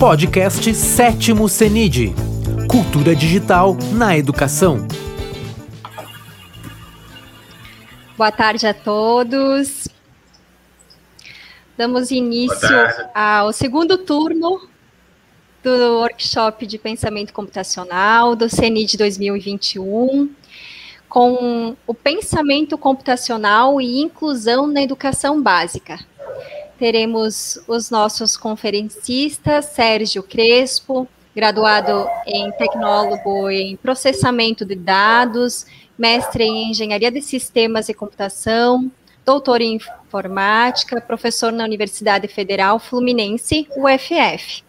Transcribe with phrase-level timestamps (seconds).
[0.00, 2.14] Podcast Sétimo CENID
[2.70, 4.88] Cultura Digital na Educação.
[8.16, 9.88] Boa tarde a todos.
[11.76, 12.66] Damos início
[13.14, 14.66] ao segundo turno
[15.62, 20.30] do workshop de pensamento computacional do CENID 2021,
[21.10, 25.98] com o pensamento computacional e inclusão na educação básica.
[26.80, 31.06] Teremos os nossos conferencistas, Sérgio Crespo,
[31.36, 35.66] graduado em tecnólogo em processamento de dados,
[35.98, 38.90] mestre em engenharia de sistemas e computação,
[39.26, 44.64] doutor em informática, professor na Universidade Federal Fluminense, UFF.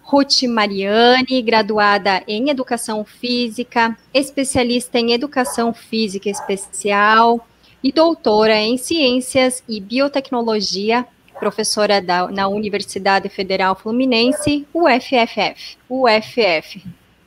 [0.00, 7.44] Ruth Mariani, graduada em Educação Física, especialista em Educação Física Especial
[7.82, 11.06] e doutora em Ciências e Biotecnologia,
[11.38, 16.84] professora da, na Universidade Federal Fluminense, UFFF, UFF,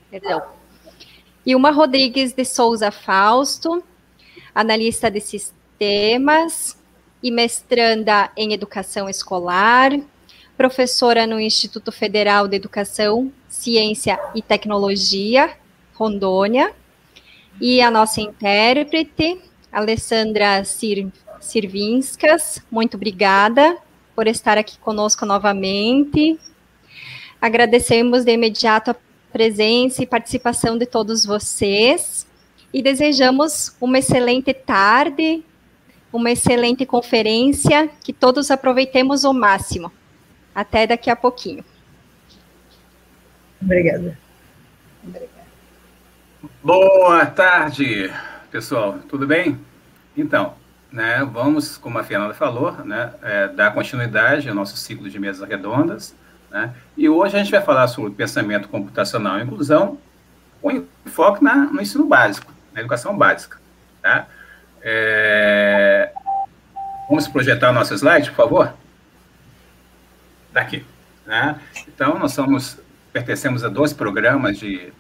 [0.10, 0.42] perdão.
[1.48, 3.84] Uma Rodrigues de Souza Fausto,
[4.54, 6.78] analista de sistemas
[7.24, 9.92] e mestranda em Educação Escolar,
[10.58, 15.58] professora no Instituto Federal de Educação, Ciência e Tecnologia,
[15.94, 16.74] Rondônia,
[17.60, 19.40] e a nossa intérprete,
[19.72, 21.08] Alessandra Sir,
[21.40, 23.78] Sirvinskas, muito obrigada
[24.16, 26.38] por estar aqui conosco novamente.
[27.40, 28.96] Agradecemos de imediato a
[29.32, 32.28] presença e participação de todos vocês
[32.74, 35.44] e desejamos uma excelente tarde,
[36.12, 39.92] uma excelente conferência, que todos aproveitemos o máximo.
[40.54, 41.64] Até daqui a pouquinho.
[43.62, 44.18] Obrigada.
[46.62, 48.12] Boa tarde,
[48.52, 49.00] pessoal.
[49.08, 49.60] Tudo bem?
[50.16, 50.54] Então,
[50.92, 55.48] né, vamos, como a Fernanda falou, né, é, dar continuidade ao nosso ciclo de mesas
[55.48, 56.16] redondas.
[56.50, 59.98] Né, e hoje a gente vai falar sobre pensamento computacional e inclusão,
[60.62, 60.72] com
[61.06, 63.58] enfoque na, no ensino básico, na educação básica.
[64.02, 64.28] Tá?
[64.82, 66.12] É,
[67.08, 68.74] vamos projetar o nosso slide, por favor?
[70.52, 70.86] daqui.
[71.26, 71.60] Né?
[71.88, 72.80] Então, nós somos,
[73.12, 74.92] pertencemos a dois programas de,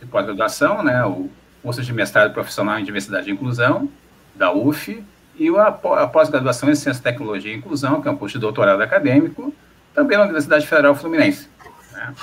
[0.00, 1.04] de pós-graduação, né?
[1.04, 1.30] o
[1.66, 3.90] curso de mestrado profissional em diversidade e inclusão,
[4.36, 5.04] da UF,
[5.36, 9.52] e a, pós-graduação em Ciência, Tecnologia e Inclusão, que é um curso de doutorado acadêmico,
[9.92, 11.48] também na Universidade Federal Fluminense.
[11.92, 12.14] Né?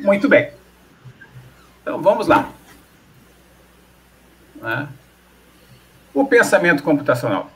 [0.00, 0.50] Muito bem.
[1.80, 2.50] Então, vamos lá.
[4.60, 4.86] Né?
[6.12, 7.50] O pensamento computacional.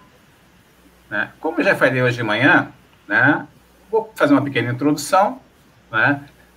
[1.10, 1.30] Né?
[1.40, 2.72] Como eu já falei hoje de manhã,
[3.06, 3.46] né,
[3.90, 5.40] Vou fazer uma pequena introdução,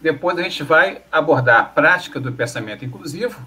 [0.01, 3.39] depois a gente vai abordar a prática do pensamento inclusivo,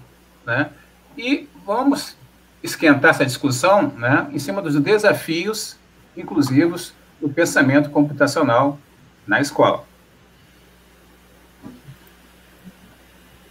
[0.45, 0.71] né?
[1.17, 2.15] E vamos
[2.61, 5.77] esquentar essa discussão né, em cima dos desafios
[6.15, 8.79] inclusivos do pensamento computacional
[9.25, 9.83] na escola.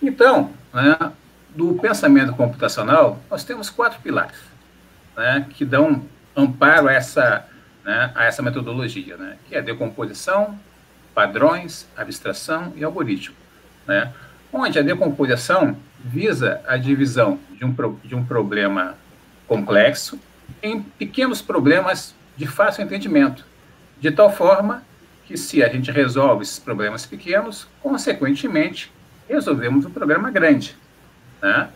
[0.03, 1.13] Então, né,
[1.51, 4.39] do pensamento computacional, nós temos quatro pilares
[5.17, 6.03] né, que dão
[6.37, 7.49] amparo a essa
[7.85, 10.59] né, a essa metodologia, né, que é decomposição,
[11.15, 13.37] padrões, abstração e algoritmo.
[13.87, 14.11] Né,
[14.53, 18.95] onde a decomposição visa a divisão de um, de um problema
[19.49, 20.21] complexo
[20.63, 23.45] em pequenos problemas de fácil entendimento,
[23.99, 24.83] de tal forma
[25.25, 28.93] que, se a gente resolve esses problemas pequenos, consequentemente,
[29.29, 30.77] resolvemos um problema grande.
[31.41, 31.69] Né?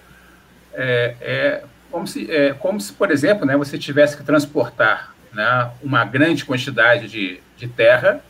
[0.74, 5.70] É, é, como, se, é, como se, por exemplo, né, você tivesse que transportar né,
[5.82, 8.22] uma grande quantidade de, de terra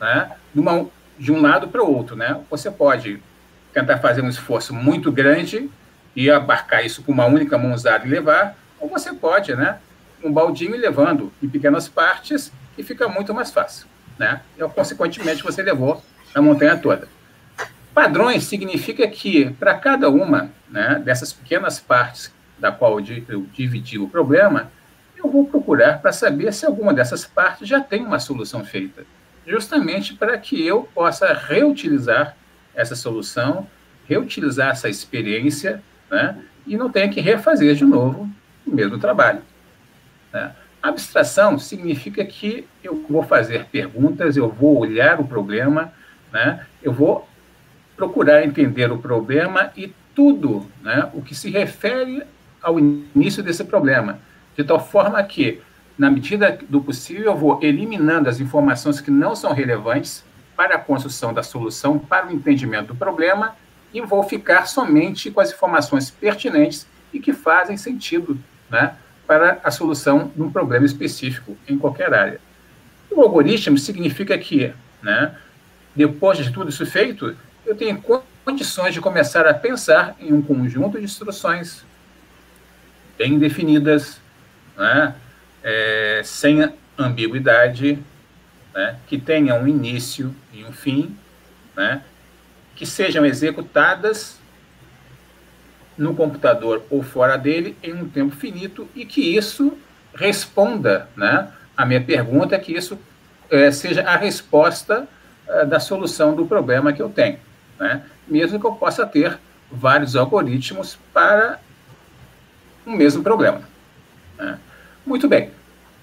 [0.00, 0.88] né, numa,
[1.18, 2.16] de um lado para o outro.
[2.16, 2.40] Né?
[2.48, 3.22] Você pode
[3.72, 5.70] tentar fazer um esforço muito grande
[6.14, 9.78] e abarcar isso com uma única mão usada e levar, ou você pode, né,
[10.22, 13.86] um baldinho e levando em pequenas partes e fica muito mais fácil.
[14.18, 14.40] Né?
[14.58, 16.02] E, consequentemente, você levou
[16.34, 17.08] a montanha toda.
[17.94, 24.08] Padrões significa que, para cada uma né, dessas pequenas partes da qual eu dividi o
[24.08, 24.70] problema,
[25.16, 29.04] eu vou procurar para saber se alguma dessas partes já tem uma solução feita,
[29.46, 32.36] justamente para que eu possa reutilizar
[32.74, 33.66] essa solução,
[34.08, 36.36] reutilizar essa experiência, né,
[36.66, 38.28] e não tenha que refazer de novo
[38.66, 39.42] o mesmo trabalho.
[40.32, 40.52] Né?
[40.82, 45.92] Abstração significa que eu vou fazer perguntas, eu vou olhar o problema,
[46.32, 47.28] né, eu vou
[47.96, 52.22] procurar entender o problema e tudo né, o que se refere
[52.60, 54.18] ao início desse problema
[54.56, 55.60] de tal forma que,
[55.96, 60.24] na medida do possível, eu vou eliminando as informações que não são relevantes
[60.56, 63.56] para a construção da solução, para o entendimento do problema,
[63.92, 68.38] e vou ficar somente com as informações pertinentes e que fazem sentido
[68.70, 68.94] né,
[69.26, 72.40] para a solução de um problema específico em qualquer área.
[73.10, 74.72] O algoritmo significa que
[75.02, 75.34] né,
[75.94, 78.02] depois de tudo isso feito, eu tenho
[78.44, 81.84] condições de começar a pensar em um conjunto de instruções
[83.18, 84.20] bem definidas,
[84.76, 85.14] né?
[85.62, 86.68] é, sem
[86.98, 87.98] ambiguidade,
[88.74, 88.96] né?
[89.06, 91.16] que tenham um início e um fim,
[91.76, 92.02] né?
[92.74, 94.40] que sejam executadas
[95.96, 99.76] no computador ou fora dele em um tempo finito e que isso
[100.14, 102.98] responda né, a minha pergunta, que isso
[103.50, 105.06] é, seja a resposta
[105.46, 107.38] é, da solução do problema que eu tenho.
[107.78, 108.02] Né?
[108.26, 109.38] Mesmo que eu possa ter
[109.70, 111.58] vários algoritmos para
[112.84, 113.62] o mesmo problema.
[114.38, 114.58] Né?
[115.06, 115.50] Muito bem.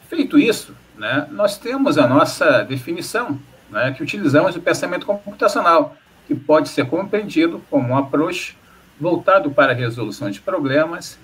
[0.08, 5.96] Feito isso, né, nós temos a nossa definição, né, que utilizamos o pensamento computacional,
[6.28, 8.58] que pode ser compreendido como um approach
[9.00, 11.18] voltado para a resolução de problemas,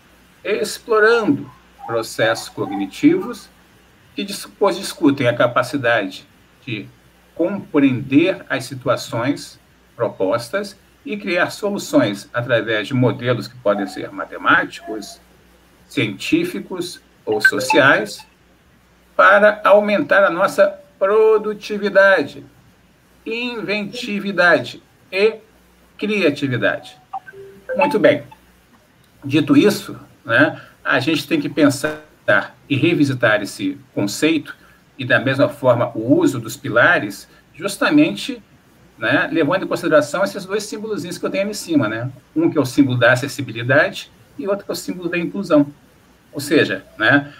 [0.44, 1.52] explorando
[1.86, 3.50] processos cognitivos
[4.16, 6.26] que depois discutem a capacidade
[6.66, 6.88] de
[7.36, 9.60] compreender as situações
[9.94, 15.20] propostas e criar soluções através de modelos que podem ser matemáticos,
[15.90, 18.26] científicos ou sociais,
[19.16, 22.46] para aumentar a nossa produtividade,
[23.26, 24.82] inventividade
[25.12, 25.36] e
[25.98, 26.98] criatividade.
[27.76, 28.24] Muito bem.
[29.24, 32.06] Dito isso, né, a gente tem que pensar
[32.68, 34.56] e revisitar esse conceito
[34.98, 38.42] e, da mesma forma, o uso dos pilares, justamente
[38.98, 41.88] né, levando em consideração esses dois símbolos que eu tenho ali em cima.
[41.88, 42.10] Né?
[42.36, 45.68] Um que é o símbolo da acessibilidade e outro que é o símbolo da inclusão.
[46.32, 47.32] Ou seja, né,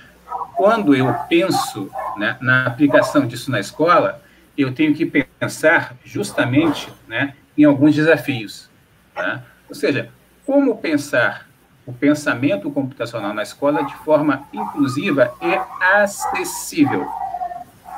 [0.56, 4.22] quando eu penso né, na aplicação disso na escola,
[4.58, 8.70] eu tenho que pensar justamente né, em alguns desafios.
[9.16, 9.42] Né?
[9.68, 10.10] Ou seja,
[10.46, 11.46] como pensar
[11.86, 15.60] o pensamento computacional na escola de forma inclusiva e
[16.02, 17.08] acessível.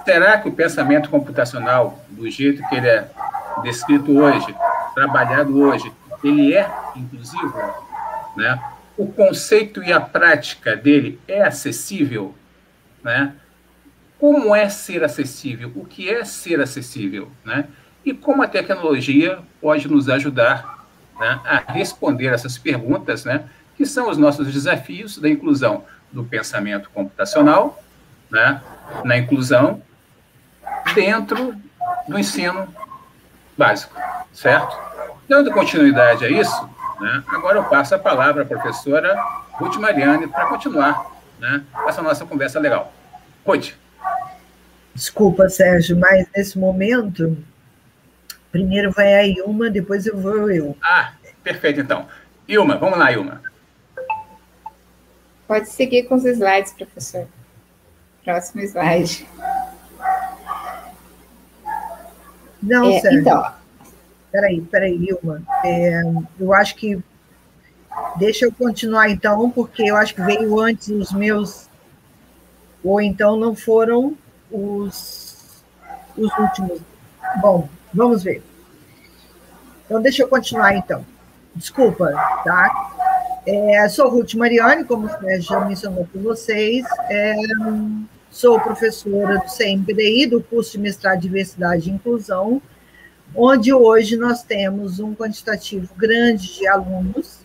[0.04, 3.10] Será que o pensamento computacional, do jeito que ele é
[3.64, 4.54] descrito hoje,
[4.94, 5.92] trabalhado hoje,
[6.24, 7.54] ele é inclusivo?
[8.36, 8.60] Né?
[8.98, 12.36] O conceito e a prática dele é acessível?
[13.08, 13.32] Né?
[14.20, 15.72] Como é ser acessível?
[15.76, 17.32] O que é ser acessível?
[17.46, 17.70] Né?
[18.04, 20.86] E como a tecnologia pode nos ajudar
[21.18, 23.46] né, a responder essas perguntas, né,
[23.78, 27.82] que são os nossos desafios da inclusão do pensamento computacional,
[28.30, 28.62] né,
[29.06, 29.82] na inclusão
[30.94, 31.56] dentro
[32.10, 32.68] do ensino
[33.58, 33.96] básico,
[34.34, 34.78] certo?
[35.30, 36.70] Dando continuidade a isso,
[37.00, 39.16] né, agora eu passo a palavra à professora
[39.54, 42.94] Ruth Mariane para continuar né, essa nossa conversa legal.
[43.48, 43.74] Ruth.
[44.94, 47.38] Desculpa, Sérgio, mas nesse momento,
[48.52, 50.76] primeiro vai a Ilma, depois eu vou eu.
[50.84, 51.14] Ah,
[51.44, 52.08] perfeito, então.
[52.46, 53.42] Ilma, vamos lá, Ilma.
[55.48, 57.26] Pode seguir com os slides, professor.
[58.24, 59.26] Próximo slide.
[62.62, 63.22] Não, é, Sérgio.
[63.22, 63.54] Então.
[64.30, 65.42] Peraí, peraí, Ilma.
[65.64, 66.02] É,
[66.38, 67.02] eu acho que.
[68.18, 71.67] Deixa eu continuar então, porque eu acho que veio antes os meus.
[72.88, 74.18] Ou então não foram
[74.50, 75.62] os,
[76.18, 76.80] os últimos.
[77.42, 78.42] Bom, vamos ver.
[79.86, 81.06] Então, deixa eu continuar então.
[81.54, 82.14] Desculpa,
[82.46, 82.94] tá?
[83.46, 87.36] É, sou Ruth Mariani, como já mencionou com vocês, é,
[88.32, 92.62] sou professora do CMPDI, do curso de mestrado de Diversidade e Inclusão,
[93.36, 97.40] onde hoje nós temos um quantitativo grande de alunos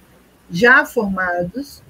[0.49, 1.82] já formados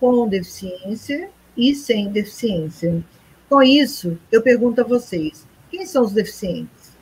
[0.00, 3.04] com deficiência e sem deficiência.
[3.48, 6.92] Com isso, eu pergunto a vocês: quem são os deficientes?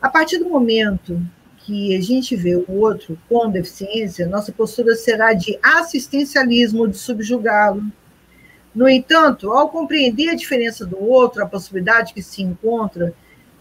[0.00, 1.20] A partir do momento
[1.58, 7.84] que a gente vê o outro com deficiência, nossa postura será de assistencialismo, de subjugá-lo.
[8.74, 13.12] No entanto, ao compreender a diferença do outro, a possibilidade que se encontra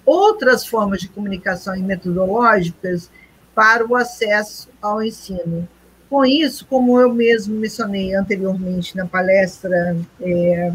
[0.06, 3.12] outras formas de comunicação e metodológicas
[3.54, 5.68] para o acesso ao ensino.
[6.10, 10.72] Com isso, como eu mesmo mencionei anteriormente na palestra é,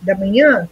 [0.00, 0.68] da manhã,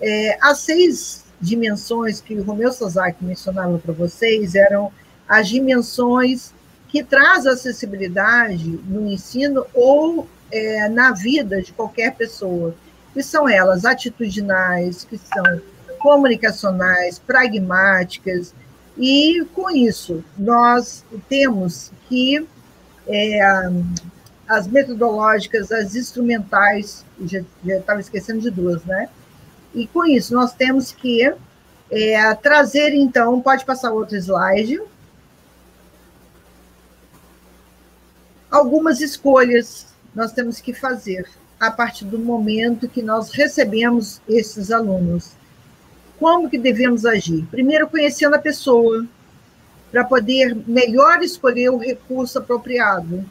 [0.00, 4.92] é, as seis dimensões que o Romeu Sozak mencionava para vocês eram
[5.26, 6.52] as dimensões
[6.88, 12.74] que traz acessibilidade no ensino ou é, na vida de qualquer pessoa,
[13.12, 15.60] que são elas atitudinais, que são
[15.98, 18.54] comunicacionais, pragmáticas,
[18.96, 22.46] e com isso nós temos que
[23.06, 23.40] é,
[24.48, 29.08] as metodológicas, as instrumentais, já estava esquecendo de duas, né?
[29.74, 31.32] E com isso nós temos que
[31.90, 34.80] é, trazer, então, pode passar outro slide,
[38.50, 41.28] algumas escolhas nós temos que fazer
[41.60, 45.32] a partir do momento que nós recebemos esses alunos.
[46.18, 47.46] Como que devemos agir?
[47.50, 49.06] Primeiro, conhecendo a pessoa,
[49.90, 53.24] para poder melhor escolher o recurso apropriado.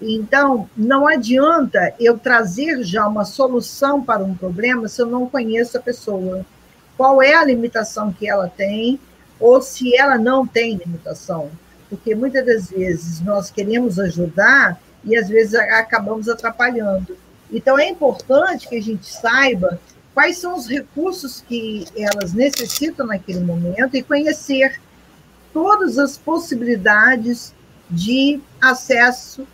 [0.00, 5.78] Então, não adianta eu trazer já uma solução para um problema se eu não conheço
[5.78, 6.44] a pessoa.
[6.96, 8.98] Qual é a limitação que ela tem,
[9.38, 11.50] ou se ela não tem limitação.
[11.88, 17.16] Porque muitas das vezes nós queremos ajudar e às vezes acabamos atrapalhando.
[17.50, 19.78] Então, é importante que a gente saiba
[20.12, 24.80] quais são os recursos que elas necessitam naquele momento e conhecer
[25.56, 27.54] todas as possibilidades
[27.90, 29.46] de acesso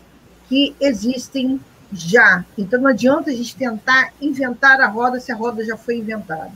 [0.49, 1.61] que existem
[1.92, 2.44] já.
[2.59, 6.50] Então, não adianta a gente tentar inventar a roda se a roda já foi inventada.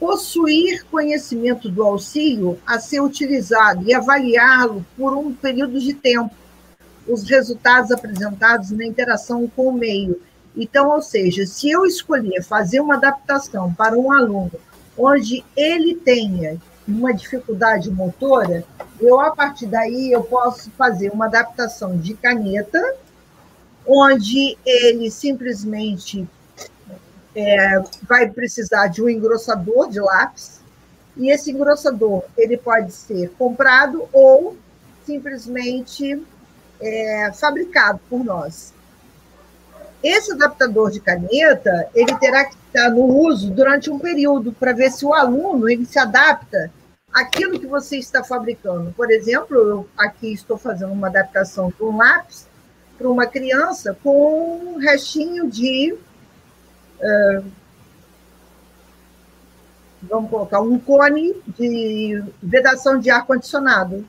[0.00, 6.34] Possuir conhecimento do auxílio a ser utilizado e avaliá-lo por um período de tempo,
[7.06, 10.18] os resultados apresentados na interação com o meio.
[10.56, 14.52] Então, ou seja, se eu escolher fazer uma adaptação para um aluno
[14.96, 18.64] onde ele tenha uma dificuldade motora,
[19.00, 22.94] eu, a partir daí, eu posso fazer uma adaptação de caneta,
[23.86, 26.28] onde ele simplesmente
[27.34, 30.60] é, vai precisar de um engrossador de lápis,
[31.16, 34.56] e esse engrossador ele pode ser comprado ou
[35.04, 36.22] simplesmente
[36.80, 38.72] é, fabricado por nós.
[40.02, 44.90] Esse adaptador de caneta ele terá que estar no uso durante um período para ver
[44.90, 46.72] se o aluno ele se adapta
[47.12, 48.92] aquilo que você está fabricando.
[48.92, 52.48] Por exemplo, eu aqui estou fazendo uma adaptação de um lápis
[52.96, 55.92] para uma criança com um restinho de.
[55.92, 57.44] Uh,
[60.02, 64.04] vamos colocar um cone de vedação de ar-condicionado.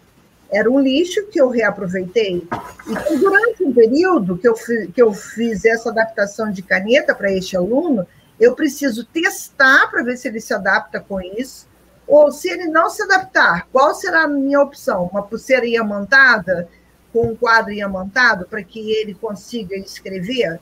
[0.54, 2.48] Era um lixo que eu reaproveitei.
[2.88, 7.58] Então, durante um período que eu, que eu fiz essa adaptação de caneta para este
[7.58, 8.06] aluno,
[8.40, 11.68] eu preciso testar para ver se ele se adapta com isso
[12.08, 15.10] ou se ele não se adaptar, qual será a minha opção?
[15.12, 16.68] Uma pulseira iamantada,
[17.12, 20.60] com um quadro iamantado, para que ele consiga escrever?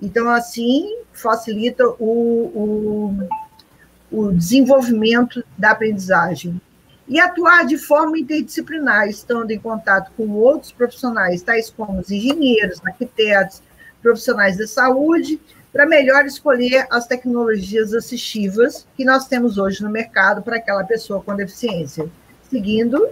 [0.00, 3.28] Então, assim, facilita o, o,
[4.10, 6.60] o desenvolvimento da aprendizagem.
[7.08, 12.80] E atuar de forma interdisciplinar, estando em contato com outros profissionais, tais como os engenheiros,
[12.84, 13.62] arquitetos,
[14.02, 15.40] profissionais da saúde,
[15.72, 21.22] para melhor escolher as tecnologias assistivas que nós temos hoje no mercado para aquela pessoa
[21.22, 22.10] com deficiência.
[22.50, 23.08] Seguindo.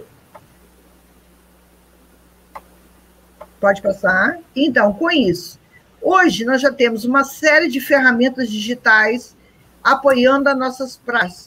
[3.59, 4.39] Pode passar.
[4.55, 5.59] Então, com isso,
[6.01, 9.35] hoje nós já temos uma série de ferramentas digitais
[9.83, 11.01] apoiando as nossas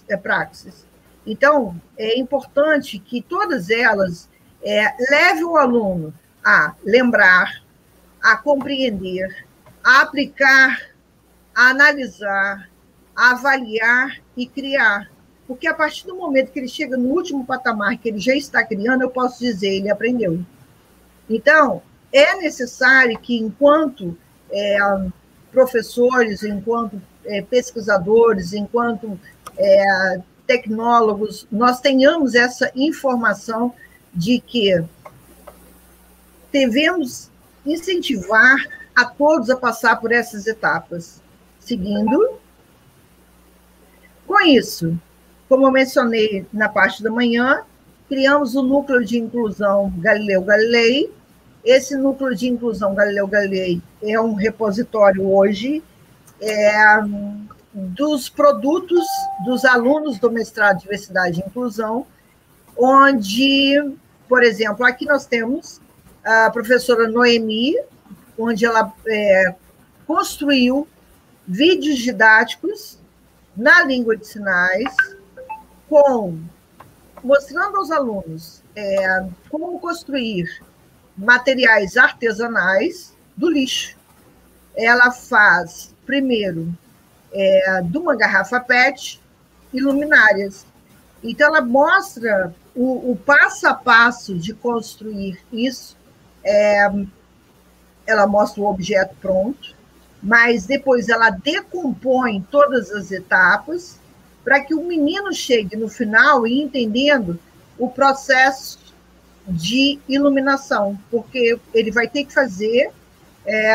[0.09, 0.90] é, praxis.
[1.31, 4.29] Então, é importante que todas elas
[4.63, 6.13] é, levem o aluno
[6.45, 7.63] a lembrar,
[8.23, 9.47] a compreender,
[9.83, 10.91] a aplicar
[11.55, 12.71] a analisar,
[13.15, 15.11] a avaliar e criar.
[15.47, 18.65] Porque a partir do momento que ele chega no último patamar que ele já está
[18.65, 20.41] criando, eu posso dizer, ele aprendeu.
[21.29, 21.83] Então,
[22.13, 24.17] é necessário que, enquanto
[24.51, 24.79] é,
[25.51, 29.19] professores, enquanto é, pesquisadores, enquanto
[29.59, 33.73] é, tecnólogos, nós tenhamos essa informação
[34.12, 34.83] de que
[36.50, 37.30] devemos
[37.64, 38.57] incentivar
[38.97, 41.23] a todos a passar por essas etapas
[41.61, 42.40] seguindo.
[44.26, 44.99] Com isso,
[45.49, 47.62] como eu mencionei na parte da manhã,
[48.09, 51.14] criamos o núcleo de inclusão Galileu Galilei.
[51.64, 55.80] Esse núcleo de inclusão Galileu Galilei é um repositório hoje
[56.40, 56.73] é,
[57.73, 59.05] dos produtos
[59.45, 62.07] dos alunos do mestrado de Diversidade e Inclusão,
[62.77, 63.95] onde,
[64.29, 65.81] por exemplo, aqui nós temos
[66.25, 67.77] a professora Noemi,
[68.37, 69.55] onde ela é,
[70.07, 70.89] construiu
[71.47, 72.99] vídeos didáticos
[73.57, 74.95] na língua de sinais,
[75.89, 76.39] com
[77.23, 80.62] mostrando aos alunos é, como construir
[81.17, 83.97] materiais artesanais do lixo.
[84.75, 86.73] Ela faz, primeiro,
[87.33, 89.21] é, de uma garrafa PET
[89.73, 90.67] e luminárias.
[91.23, 95.97] Então, ela mostra o, o passo a passo de construir isso.
[96.43, 96.91] É,
[98.07, 99.75] ela mostra o objeto pronto,
[100.23, 103.99] mas depois ela decompõe todas as etapas
[104.43, 107.39] para que o menino chegue no final e entendendo
[107.79, 108.79] o processo
[109.47, 112.91] de iluminação, porque ele vai ter que fazer
[113.47, 113.73] é,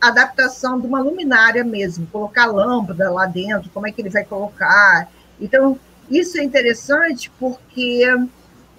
[0.00, 5.08] adaptação de uma luminária mesmo, colocar lâmpada lá dentro, como é que ele vai colocar.
[5.40, 5.78] Então,
[6.10, 8.04] isso é interessante porque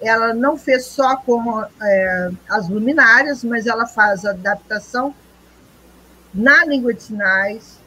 [0.00, 5.14] ela não fez só com é, as luminárias, mas ela faz adaptação
[6.32, 7.78] na língua de sinais,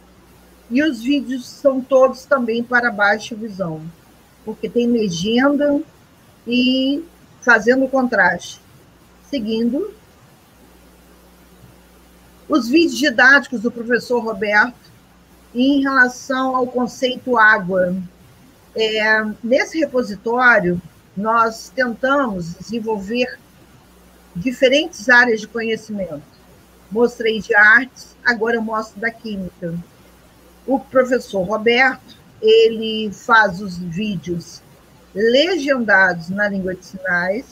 [0.69, 3.81] e os vídeos são todos também para baixa visão,
[4.43, 5.81] porque tem legenda
[6.47, 7.03] e
[7.41, 8.59] fazendo contraste,
[9.29, 9.93] seguindo
[12.53, 14.91] os vídeos didáticos do professor Roberto
[15.55, 17.95] em relação ao conceito água.
[18.75, 20.79] É, nesse repositório,
[21.17, 23.39] nós tentamos desenvolver
[24.35, 26.21] diferentes áreas de conhecimento.
[26.91, 29.73] Mostrei de artes, agora mostro da química.
[30.67, 34.61] O professor Roberto, ele faz os vídeos
[35.15, 37.45] legendados na língua de sinais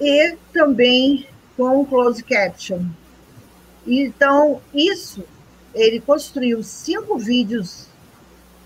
[0.00, 2.84] e também com close caption.
[3.88, 5.24] Então, isso,
[5.74, 7.86] ele construiu cinco vídeos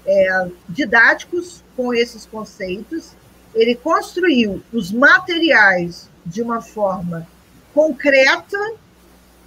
[0.04, 3.12] é, didáticos com esses conceitos,
[3.54, 7.26] ele construiu os materiais de uma forma
[7.72, 8.58] concreta,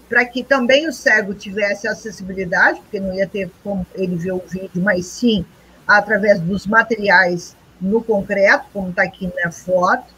[0.07, 4.43] para que também o cego tivesse acessibilidade, porque não ia ter como ele ver o
[4.47, 5.43] vídeo, mas sim
[5.85, 10.13] através dos materiais no concreto, como está aqui na foto.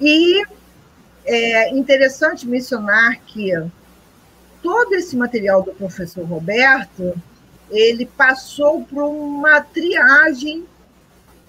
[0.00, 0.42] E
[1.24, 3.52] é interessante mencionar que
[4.66, 7.14] todo esse material do professor Roberto,
[7.70, 10.66] ele passou por uma triagem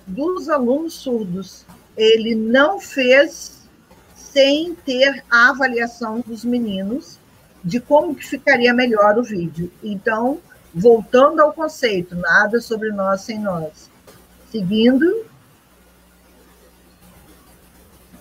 [0.05, 1.65] dos alunos surdos.
[1.97, 3.67] Ele não fez
[4.13, 7.17] sem ter a avaliação dos meninos
[7.63, 9.71] de como que ficaria melhor o vídeo.
[9.83, 10.39] Então,
[10.71, 13.89] voltando ao conceito, nada sobre nós sem nós.
[14.51, 15.25] Seguindo.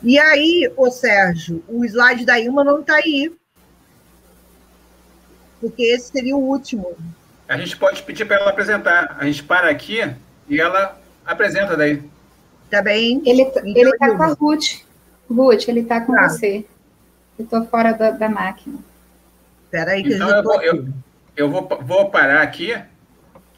[0.03, 3.31] E aí, ô Sérgio, o slide da Ilma não está aí.
[5.67, 6.97] Porque esse seria o último.
[7.49, 9.17] A gente pode pedir para ela apresentar.
[9.19, 9.99] A gente para aqui
[10.49, 12.09] e ela apresenta daí.
[12.71, 13.21] Tá bem?
[13.27, 14.85] Ele, então, ele tá com a Ruth.
[15.29, 16.29] Ruth, ele está com tá.
[16.29, 16.65] você.
[17.37, 18.79] Eu estou fora da, da máquina.
[19.65, 20.89] Espera aí que então, eu, vou, eu,
[21.37, 22.73] eu, vou, vou parar aqui.
[22.73, 22.87] Tá,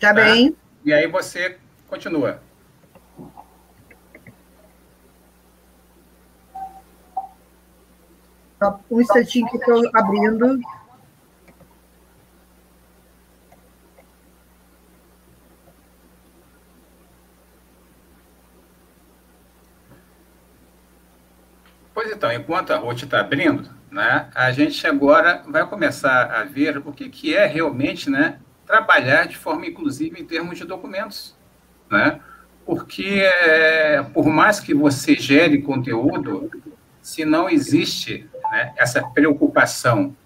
[0.00, 0.56] tá bem.
[0.82, 2.40] E aí você continua.
[8.90, 10.58] Um instantinho que estou abrindo.
[21.98, 26.78] Pois então, enquanto a Ruth está abrindo, né, a gente agora vai começar a ver
[26.78, 31.36] o que, que é realmente né, trabalhar de forma inclusiva em termos de documentos.
[31.90, 32.20] Né?
[32.64, 36.48] Porque, é, por mais que você gere conteúdo,
[37.02, 40.16] se não existe né, essa preocupação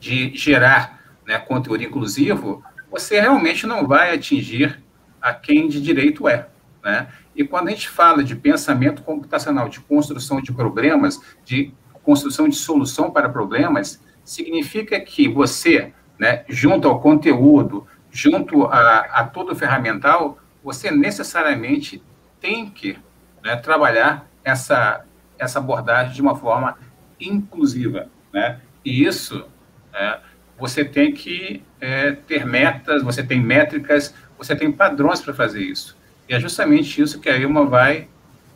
[0.00, 4.82] de gerar né, conteúdo inclusivo, você realmente não vai atingir
[5.20, 6.48] a quem de direito é.
[6.82, 7.08] Né?
[7.34, 12.56] E quando a gente fala de pensamento computacional, de construção de problemas, de construção de
[12.56, 19.56] solução para problemas, significa que você, né, junto ao conteúdo, junto a, a todo o
[19.56, 22.02] ferramental, você necessariamente
[22.40, 22.98] tem que
[23.42, 25.04] né, trabalhar essa,
[25.38, 26.76] essa abordagem de uma forma
[27.20, 28.08] inclusiva.
[28.32, 28.60] Né?
[28.84, 29.46] E isso,
[29.94, 30.18] é,
[30.58, 35.96] você tem que é, ter metas, você tem métricas, você tem padrões para fazer isso.
[36.28, 38.08] E é justamente isso que a Ilma vai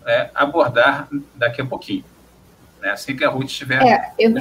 [0.06, 2.04] é, abordar daqui a pouquinho.
[2.80, 2.90] Né?
[2.90, 4.32] Assim que a Ruth estiver é, eu,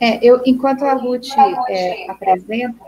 [0.00, 1.28] é, eu, enquanto a Ruth
[1.68, 2.84] é, apresenta,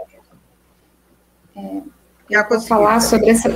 [1.56, 1.82] é,
[2.30, 3.50] eu vou falar sobre essa.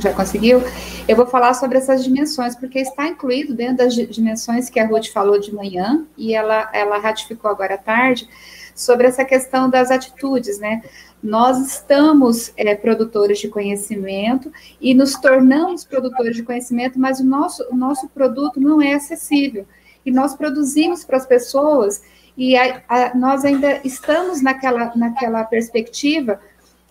[0.00, 0.62] Já conseguiu?
[1.06, 5.08] Eu vou falar sobre essas dimensões, porque está incluído dentro das dimensões que a Ruth
[5.12, 8.26] falou de manhã, e ela, ela ratificou agora à tarde,
[8.74, 10.82] sobre essa questão das atitudes, né?
[11.24, 17.66] Nós estamos é, produtores de conhecimento e nos tornamos produtores de conhecimento, mas o nosso,
[17.70, 19.66] o nosso produto não é acessível.
[20.04, 22.02] E nós produzimos para as pessoas
[22.36, 26.38] e a, a, nós ainda estamos naquela, naquela perspectiva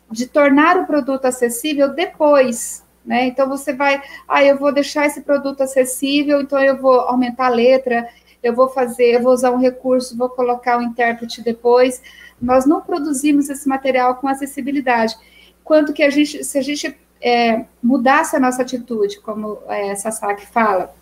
[0.10, 3.28] de tornar o produto acessível depois, né?
[3.28, 7.50] Então você vai, ah, eu vou deixar esse produto acessível, então eu vou aumentar a
[7.50, 8.10] letra,
[8.42, 12.02] eu vou fazer, eu vou usar um recurso, vou colocar o um intérprete depois.
[12.44, 15.16] Nós não produzimos esse material com acessibilidade.
[15.64, 20.46] Quanto que a gente, se a gente é, mudasse a nossa atitude, como é, Sasaki
[20.48, 20.94] fala,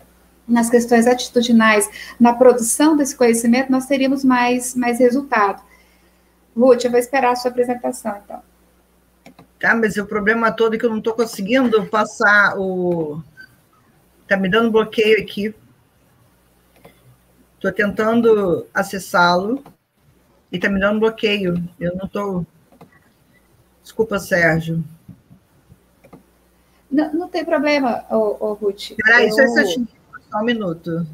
[0.46, 5.60] nas questões atitudinais, na produção desse conhecimento, nós teríamos mais, mais resultado.
[6.56, 8.40] Ruth, eu vou esperar a sua apresentação, então.
[9.58, 13.20] Tá, mas o problema todo é que eu não estou conseguindo passar o.
[14.22, 15.52] Está me dando bloqueio aqui.
[17.56, 19.62] Estou tentando acessá-lo
[20.52, 21.54] e está me dando bloqueio.
[21.80, 22.46] Eu não estou.
[23.82, 24.84] Desculpa, Sérgio.
[26.90, 28.92] Não, não tem problema, ô, ô Ruth.
[29.02, 29.32] Peraí, eu...
[29.32, 29.46] só,
[30.30, 31.06] só um minuto.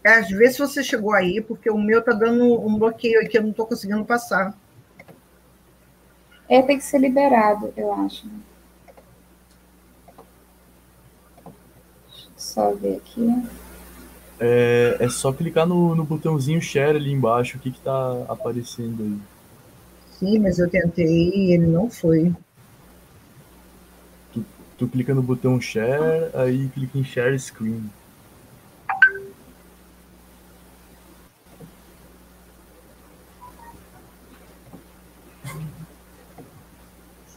[0.00, 3.42] Sérgio, vê se você chegou aí, porque o meu está dando um bloqueio aqui, eu
[3.42, 4.56] não estou conseguindo passar.
[6.48, 8.26] É, tem que ser liberado, eu acho.
[12.36, 13.26] Só ver aqui.
[14.40, 19.18] É, é só clicar no, no botãozinho share ali embaixo, o que está aparecendo aí.
[20.18, 22.32] Sim, mas eu tentei e ele não foi.
[24.32, 24.44] Tu,
[24.78, 27.90] tu clica no botão share, aí clica em share screen.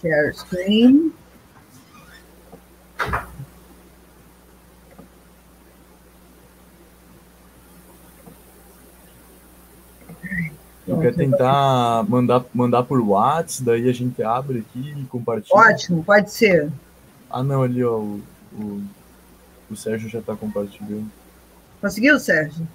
[0.02, 1.14] Share screen.
[10.88, 15.54] Tu quer tentar mandar, mandar por WhatsApp, daí a gente abre aqui e compartilha.
[15.54, 16.72] Ótimo, pode ser.
[17.30, 18.22] Ah, não, ali, ó, o,
[18.54, 18.82] o,
[19.70, 21.12] o Sérgio já está compartilhando.
[21.82, 22.66] Conseguiu, Sérgio?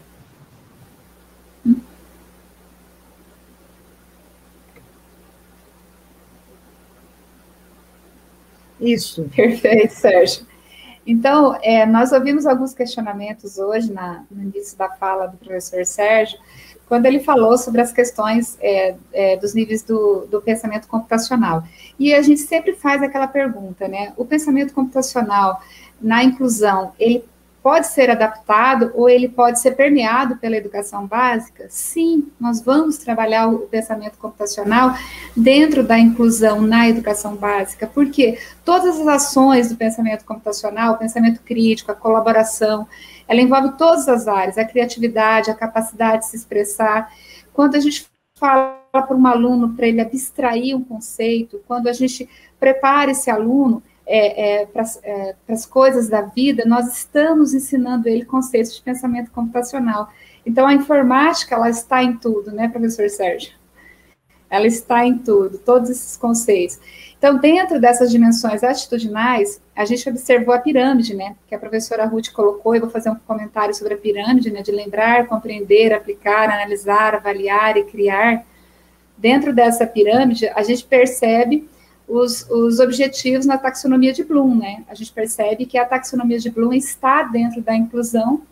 [8.78, 9.22] Isso.
[9.34, 10.46] Perfeito, Sérgio.
[11.06, 16.38] Então, é, nós ouvimos alguns questionamentos hoje na, no início da fala do professor Sérgio,
[16.92, 21.64] quando ele falou sobre as questões é, é, dos níveis do, do, pensamento computacional.
[21.98, 24.12] E a gente sempre faz aquela pergunta, né?
[24.14, 25.62] O pensamento computacional
[25.98, 27.24] na inclusão, ele
[27.62, 31.64] pode ser adaptado ou ele pode ser permeado pela educação básica?
[31.70, 34.94] Sim, nós vamos trabalhar o pensamento computacional
[35.34, 41.40] dentro da inclusão na educação básica, porque todas as ações do pensamento computacional, o pensamento
[41.40, 42.86] crítico, a colaboração,
[43.32, 47.10] ela envolve todas as áreas, a criatividade, a capacidade de se expressar.
[47.50, 48.06] Quando a gente
[48.38, 52.28] fala para um aluno para ele abstrair um conceito, quando a gente
[52.60, 58.26] prepara esse aluno, é, é, para é, as coisas da vida, nós estamos ensinando ele
[58.26, 60.10] conceitos de pensamento computacional.
[60.44, 63.54] Então, a informática, ela está em tudo, né, professor Sérgio?
[64.50, 66.78] Ela está em tudo, todos esses conceitos.
[67.22, 72.32] Então, dentro dessas dimensões atitudinais, a gente observou a pirâmide, né, que a professora Ruth
[72.32, 77.14] colocou, eu vou fazer um comentário sobre a pirâmide, né, de lembrar, compreender, aplicar, analisar,
[77.14, 78.44] avaliar e criar.
[79.16, 81.70] Dentro dessa pirâmide, a gente percebe
[82.08, 84.82] os, os objetivos na taxonomia de Bloom, né?
[84.88, 88.42] A gente percebe que a taxonomia de Bloom está dentro da inclusão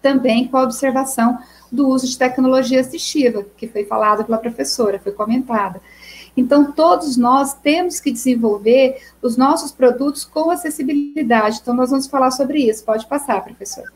[0.00, 1.36] também com a observação
[1.72, 5.82] do uso de tecnologia assistiva, que foi falado pela professora, foi comentada.
[6.36, 11.60] Então, todos nós temos que desenvolver os nossos produtos com acessibilidade.
[11.62, 12.84] Então, nós vamos falar sobre isso.
[12.84, 13.90] Pode passar, professor.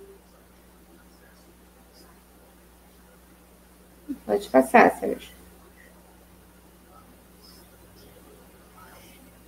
[4.24, 5.40] Pode passar, Sérgio.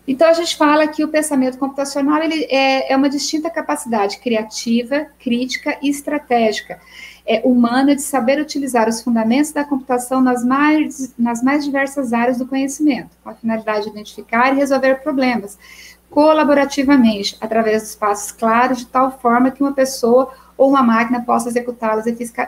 [0.07, 5.07] Então, a gente fala que o pensamento computacional ele é, é uma distinta capacidade criativa,
[5.19, 6.81] crítica e estratégica
[7.27, 12.39] é, humana de saber utilizar os fundamentos da computação nas mais, nas mais diversas áreas
[12.39, 15.59] do conhecimento, com a finalidade de identificar e resolver problemas
[16.11, 21.49] colaborativamente, através de espaços claros, de tal forma que uma pessoa ou uma máquina possa
[21.49, 22.05] executá-los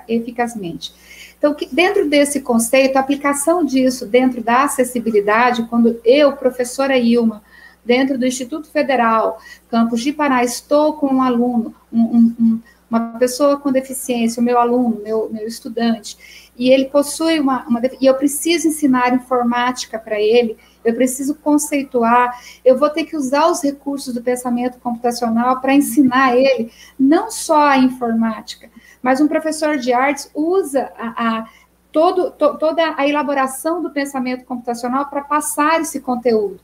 [0.06, 0.92] eficazmente.
[1.38, 7.42] Então, dentro desse conceito, a aplicação disso dentro da acessibilidade, quando eu, professora Ilma,
[7.84, 9.38] dentro do Instituto Federal,
[9.70, 12.60] Campos de Pará, estou com um aluno, um, um,
[12.98, 17.80] uma pessoa com deficiência, o meu aluno, meu, meu estudante, e ele possui uma, uma
[18.00, 23.48] e eu preciso ensinar informática para ele, eu preciso conceituar, eu vou ter que usar
[23.48, 28.70] os recursos do pensamento computacional para ensinar ele não só a informática,
[29.02, 31.48] mas um professor de artes usa a, a
[31.90, 36.60] todo, to, toda a elaboração do pensamento computacional para passar esse conteúdo.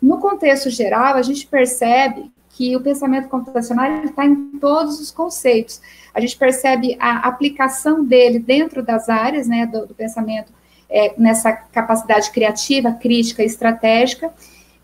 [0.00, 5.80] No contexto geral, a gente percebe que o pensamento computacional está em todos os conceitos.
[6.14, 10.52] A gente percebe a aplicação dele dentro das áreas né, do, do pensamento,
[10.88, 14.32] é, nessa capacidade criativa, crítica, estratégica,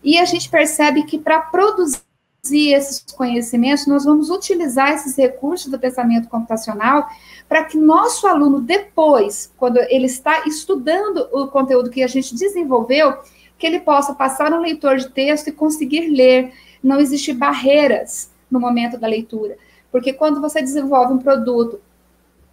[0.03, 2.01] e a gente percebe que para produzir
[2.43, 7.07] esses conhecimentos, nós vamos utilizar esses recursos do pensamento computacional
[7.47, 13.17] para que nosso aluno, depois, quando ele está estudando o conteúdo que a gente desenvolveu,
[13.57, 16.53] que ele possa passar no leitor de texto e conseguir ler.
[16.83, 19.57] Não existe barreiras no momento da leitura,
[19.91, 21.79] porque quando você desenvolve um produto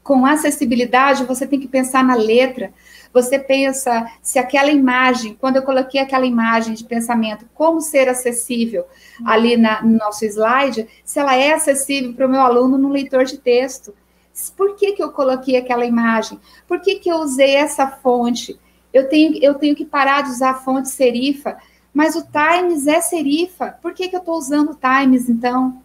[0.06, 2.72] com acessibilidade, você tem que pensar na letra,
[3.12, 8.84] você pensa se aquela imagem, quando eu coloquei aquela imagem de pensamento, como ser acessível
[9.24, 13.24] ali na, no nosso slide, se ela é acessível para o meu aluno no leitor
[13.24, 13.92] de texto.
[14.56, 16.38] Por que, que eu coloquei aquela imagem?
[16.68, 18.56] Por que, que eu usei essa fonte?
[18.92, 21.56] Eu tenho, eu tenho que parar de usar a fonte serifa,
[21.96, 23.68] mas o Times é serifa.
[23.80, 25.80] Por que, que eu estou usando o Times, então?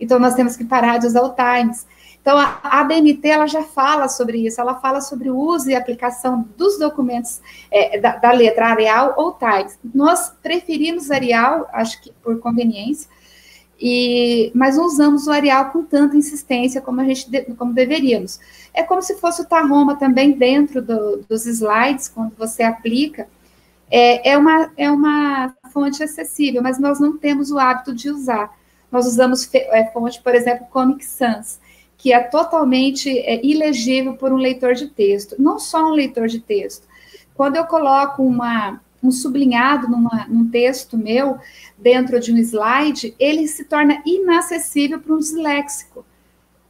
[0.00, 1.86] Então, nós temos que parar de usar o Times.
[2.20, 5.76] Então, a, a BNT ela já fala sobre isso, ela fala sobre o uso e
[5.76, 9.78] aplicação dos documentos é, da, da, letra Arial ou Times.
[9.94, 13.08] Nós preferimos Arial, acho que por conveniência,
[13.80, 18.40] E, mas não usamos o Arial com tanta insistência como a gente como deveríamos.
[18.74, 23.28] É como se fosse o Tarroma também dentro do, dos slides, quando você aplica.
[23.94, 28.50] É, é, uma, é uma fonte acessível, mas nós não temos o hábito de usar.
[28.90, 31.60] Nós usamos é, fonte, por exemplo, Comic Sans,
[31.98, 35.36] que é totalmente é, ilegível por um leitor de texto.
[35.38, 36.88] Não só um leitor de texto.
[37.34, 41.36] Quando eu coloco uma, um sublinhado numa, num texto meu,
[41.76, 46.02] dentro de um slide, ele se torna inacessível para um disléxico.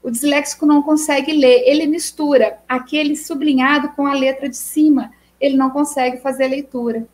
[0.02, 5.56] O disléxico não consegue ler, ele mistura aquele sublinhado com a letra de cima, ele
[5.56, 7.06] não consegue fazer a leitura.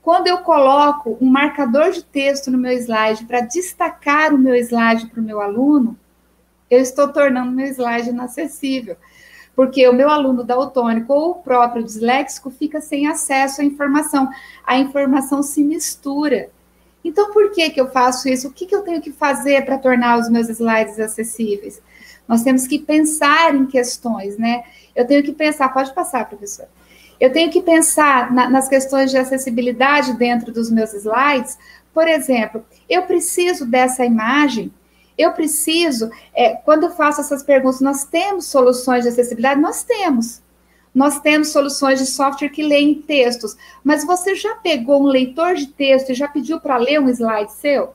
[0.00, 5.06] Quando eu coloco um marcador de texto no meu slide para destacar o meu slide
[5.06, 5.98] para o meu aluno,
[6.70, 8.96] eu estou tornando meu slide inacessível
[9.54, 14.28] porque o meu aluno daltônico ou o próprio disléxico fica sem acesso à informação.
[14.66, 16.50] A informação se mistura.
[17.04, 18.48] Então, por que, que eu faço isso?
[18.48, 21.82] O que, que eu tenho que fazer para tornar os meus slides acessíveis?
[22.26, 24.62] Nós temos que pensar em questões, né?
[24.94, 26.66] Eu tenho que pensar, pode passar, professor.
[27.22, 31.56] Eu tenho que pensar na, nas questões de acessibilidade dentro dos meus slides.
[31.94, 34.72] Por exemplo, eu preciso dessa imagem
[35.16, 39.60] eu preciso, é, quando eu faço essas perguntas, nós temos soluções de acessibilidade?
[39.60, 40.42] Nós temos.
[40.94, 45.68] Nós temos soluções de software que leem textos, mas você já pegou um leitor de
[45.68, 47.94] texto e já pediu para ler um slide seu?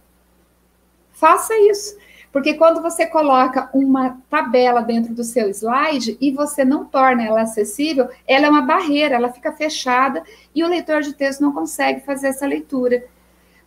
[1.11, 1.95] Faça isso.
[2.31, 7.41] Porque quando você coloca uma tabela dentro do seu slide e você não torna ela
[7.41, 10.21] acessível, ela é uma barreira, ela fica fechada
[10.53, 13.03] e o leitor de texto não consegue fazer essa leitura.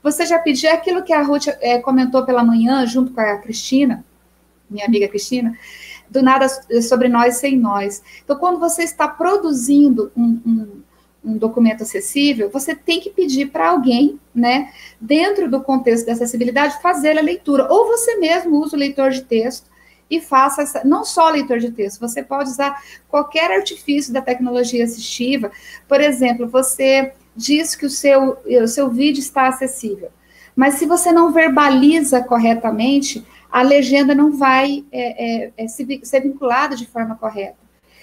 [0.03, 4.05] Você já pediu aquilo que a Ruth é, comentou pela manhã, junto com a Cristina,
[4.69, 5.57] minha amiga Cristina,
[6.09, 6.47] do nada
[6.83, 8.03] sobre nós sem nós.
[8.25, 10.83] Então, quando você está produzindo um, um,
[11.25, 16.81] um documento acessível, você tem que pedir para alguém, né, dentro do contexto da acessibilidade,
[16.81, 17.71] fazer a leitura.
[17.71, 19.71] Ou você mesmo usa o leitor de texto
[20.11, 24.83] e faça essa, não só leitor de texto, você pode usar qualquer artifício da tecnologia
[24.83, 25.53] assistiva.
[25.87, 30.11] Por exemplo, você diz que o seu, o seu vídeo está acessível.
[30.57, 36.77] Mas se você não verbaliza corretamente, a legenda não vai é, é, é, ser vinculada
[36.77, 37.57] de forma correta.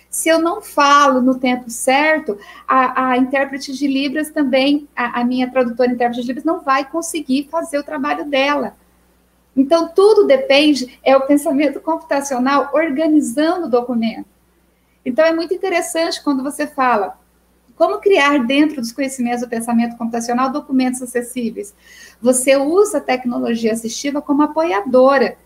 [0.09, 5.23] Se eu não falo no tempo certo, a, a intérprete de Libras também, a, a
[5.23, 8.75] minha tradutora intérprete de Libras, não vai conseguir fazer o trabalho dela.
[9.55, 14.27] Então, tudo depende, é o pensamento computacional organizando o documento.
[15.03, 17.17] Então, é muito interessante quando você fala,
[17.75, 21.75] como criar dentro dos conhecimentos do pensamento computacional documentos acessíveis?
[22.19, 25.37] Você usa a tecnologia assistiva como apoiadora.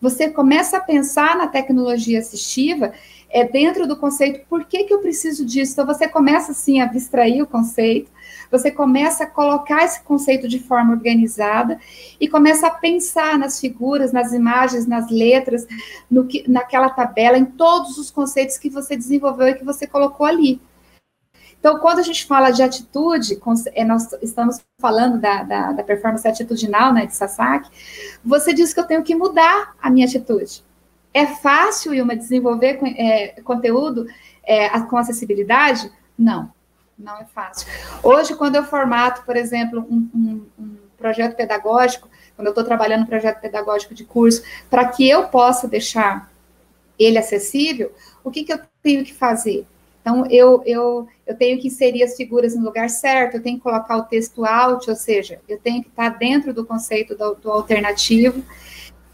[0.00, 2.92] Você começa a pensar na tecnologia assistiva
[3.32, 5.72] é dentro do conceito, por que, que eu preciso disso?
[5.72, 8.10] Então, você começa, assim, a abstrair o conceito,
[8.50, 11.80] você começa a colocar esse conceito de forma organizada
[12.20, 15.66] e começa a pensar nas figuras, nas imagens, nas letras,
[16.10, 20.26] no que, naquela tabela, em todos os conceitos que você desenvolveu e que você colocou
[20.26, 20.60] ali.
[21.58, 23.40] Então, quando a gente fala de atitude,
[23.72, 27.70] é, nós estamos falando da, da, da performance atitudinal, né, de Sasaki,
[28.22, 30.62] você diz que eu tenho que mudar a minha atitude.
[31.14, 34.06] É fácil, Ilma, desenvolver é, conteúdo
[34.42, 35.90] é, com acessibilidade?
[36.18, 36.50] Não,
[36.98, 37.68] não é fácil.
[38.02, 43.02] Hoje, quando eu formato, por exemplo, um, um, um projeto pedagógico, quando eu estou trabalhando
[43.02, 46.30] um projeto pedagógico de curso, para que eu possa deixar
[46.98, 47.92] ele acessível,
[48.24, 49.66] o que, que eu tenho que fazer?
[50.00, 53.62] Então, eu, eu, eu tenho que inserir as figuras no lugar certo, eu tenho que
[53.62, 57.50] colocar o texto out, ou seja, eu tenho que estar dentro do conceito do, do
[57.50, 58.42] alternativo.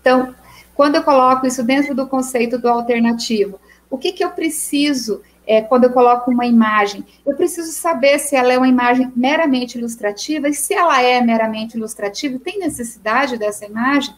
[0.00, 0.34] Então,
[0.78, 3.58] quando eu coloco isso dentro do conceito do alternativo,
[3.90, 7.04] o que, que eu preciso é, quando eu coloco uma imagem?
[7.26, 11.76] Eu preciso saber se ela é uma imagem meramente ilustrativa, e se ela é meramente
[11.76, 14.14] ilustrativa, tem necessidade dessa imagem?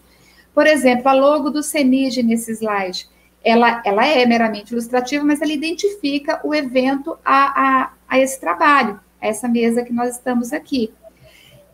[0.55, 3.09] Por exemplo, a logo do CENID nesse slide
[3.43, 9.01] ela, ela é meramente ilustrativa, mas ela identifica o evento a, a, a esse trabalho,
[9.19, 10.93] a essa mesa que nós estamos aqui.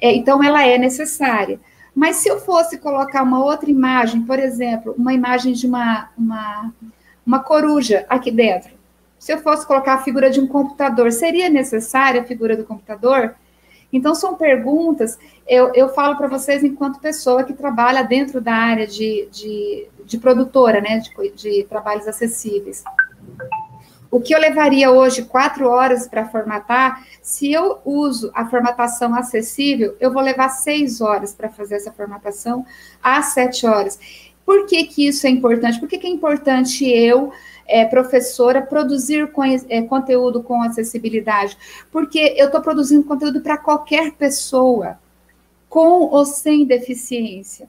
[0.01, 1.59] É, então, ela é necessária.
[1.97, 6.71] Mas se eu fosse colocar uma outra imagem, por exemplo, uma imagem de uma, uma,
[7.27, 8.71] uma coruja aqui dentro,
[9.19, 13.35] se eu fosse colocar a figura de um computador, seria necessária a figura do computador?
[13.91, 18.87] Então, são perguntas, eu, eu falo para vocês enquanto pessoa que trabalha dentro da área
[18.87, 22.85] de, de, de produtora, né, de, de trabalhos acessíveis.
[24.11, 29.97] O que eu levaria hoje quatro horas para formatar, se eu uso a formatação acessível,
[29.99, 32.65] eu vou levar seis horas para fazer essa formatação,
[33.03, 33.99] às sete horas.
[34.45, 35.81] Por que, que isso é importante?
[35.81, 37.33] Por que, que é importante eu
[37.67, 41.57] é, professora, produzir com, é, conteúdo com acessibilidade,
[41.91, 44.99] porque eu estou produzindo conteúdo para qualquer pessoa,
[45.69, 47.69] com ou sem deficiência.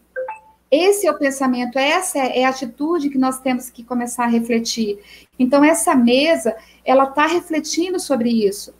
[0.69, 4.99] Esse é o pensamento, essa é a atitude que nós temos que começar a refletir.
[5.39, 8.73] Então, essa mesa, ela está refletindo sobre isso.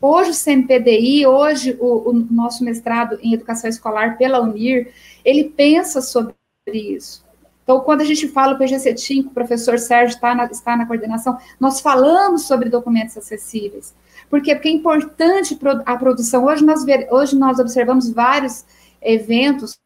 [0.00, 4.92] Hoje o CNPDI, hoje o, o, nosso mestrado em educação escolar pela Unir,
[5.24, 6.34] ele pensa sobre
[6.74, 7.24] isso.
[7.62, 10.86] Então, quando a gente fala o PGC TIM, o professor Sérgio está na, está na
[10.86, 13.94] coordenação, nós falamos sobre documentos acessíveis.
[14.28, 14.54] Por quê?
[14.54, 16.46] Porque é importante a produção.
[16.46, 18.64] Hoje nós, hoje nós observamos vários
[19.00, 19.78] eventos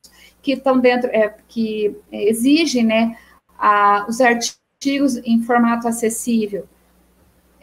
[0.45, 3.17] que estão dentro, é, que exigem né,
[3.59, 6.69] a, os artigos em formato acessível.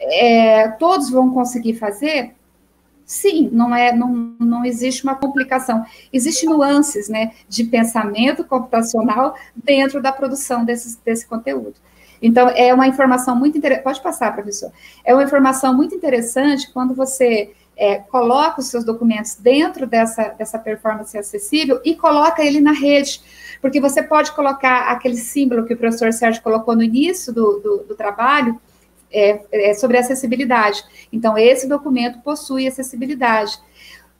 [0.00, 2.34] É, todos vão conseguir fazer?
[3.06, 5.84] Sim, não é, não, não existe uma complicação.
[6.12, 11.74] Existem nuances, né, de pensamento computacional dentro da produção desse, desse conteúdo.
[12.20, 13.84] Então, é uma informação muito interessante.
[13.84, 14.72] Pode passar, professor.
[15.04, 20.56] É uma informação muito interessante quando você é, coloca os seus documentos dentro dessa, dessa
[20.56, 23.20] performance acessível e coloca ele na rede.
[23.60, 27.78] Porque você pode colocar aquele símbolo que o professor Sérgio colocou no início do, do,
[27.88, 28.56] do trabalho,
[29.12, 30.80] é, é sobre acessibilidade.
[31.12, 33.58] Então, esse documento possui acessibilidade.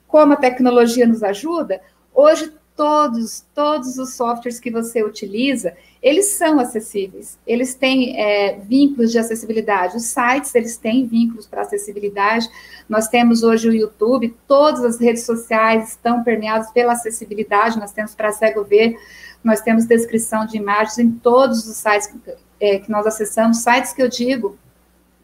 [0.09, 1.79] Como a tecnologia nos ajuda,
[2.13, 9.11] hoje todos, todos os softwares que você utiliza, eles são acessíveis, eles têm é, vínculos
[9.11, 9.95] de acessibilidade.
[9.95, 12.49] Os sites, eles têm vínculos para acessibilidade.
[12.89, 18.13] Nós temos hoje o YouTube, todas as redes sociais estão permeadas pela acessibilidade, nós temos
[18.13, 18.97] para cego ver,
[19.43, 22.13] nós temos descrição de imagens em todos os sites
[22.59, 24.57] é, que nós acessamos, sites que eu digo,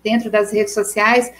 [0.03, 1.31] dentro das redes sociais,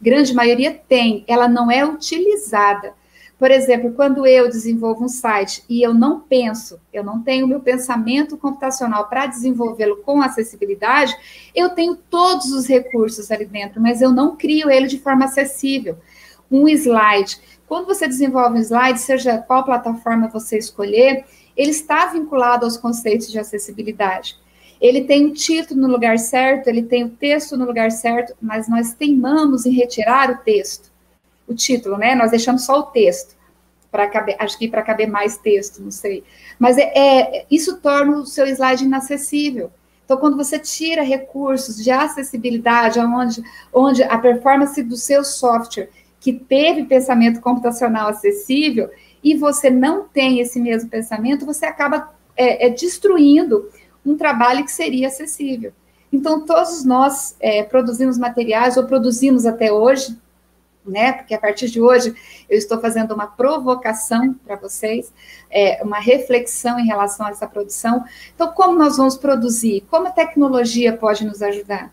[0.00, 2.97] grande maioria tem, ela não é utilizada.
[3.38, 7.60] Por exemplo, quando eu desenvolvo um site e eu não penso, eu não tenho meu
[7.60, 11.16] pensamento computacional para desenvolvê-lo com acessibilidade,
[11.54, 15.96] eu tenho todos os recursos ali dentro, mas eu não crio ele de forma acessível.
[16.50, 17.38] Um slide.
[17.66, 21.24] Quando você desenvolve um slide, seja qual plataforma você escolher,
[21.56, 24.36] ele está vinculado aos conceitos de acessibilidade
[24.80, 28.68] ele tem o título no lugar certo, ele tem o texto no lugar certo, mas
[28.68, 30.87] nós teimamos em retirar o texto,
[31.48, 32.14] o título, né?
[32.14, 33.36] Nós deixamos só o texto,
[33.90, 36.22] para caber, acho que para caber mais texto, não sei.
[36.58, 39.70] Mas é, é, isso torna o seu slide inacessível.
[40.04, 46.32] Então, quando você tira recursos de acessibilidade, onde, onde a performance do seu software, que
[46.32, 48.90] teve pensamento computacional acessível,
[49.22, 53.68] e você não tem esse mesmo pensamento, você acaba é, é, destruindo
[54.04, 55.72] um trabalho que seria acessível.
[56.10, 60.16] Então, todos nós é, produzimos materiais, ou produzimos até hoje,
[60.88, 61.12] né?
[61.12, 62.14] Porque a partir de hoje
[62.48, 65.12] eu estou fazendo uma provocação para vocês,
[65.50, 68.04] é, uma reflexão em relação a essa produção.
[68.34, 69.84] Então, como nós vamos produzir?
[69.90, 71.92] Como a tecnologia pode nos ajudar?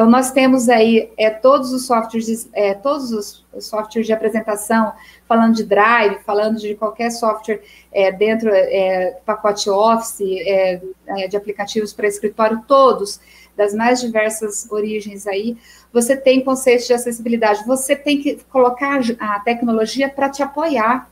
[0.00, 4.94] Então, nós temos aí é, todos os softwares, é, todos os softwares de apresentação,
[5.28, 7.60] falando de Drive, falando de qualquer software
[7.92, 13.20] é, dentro é, pacote Office, é, é, de aplicativos para escritório, todos,
[13.54, 15.58] das mais diversas origens aí,
[15.92, 17.66] você tem conceitos de acessibilidade.
[17.66, 21.10] Você tem que colocar a tecnologia para te apoiar.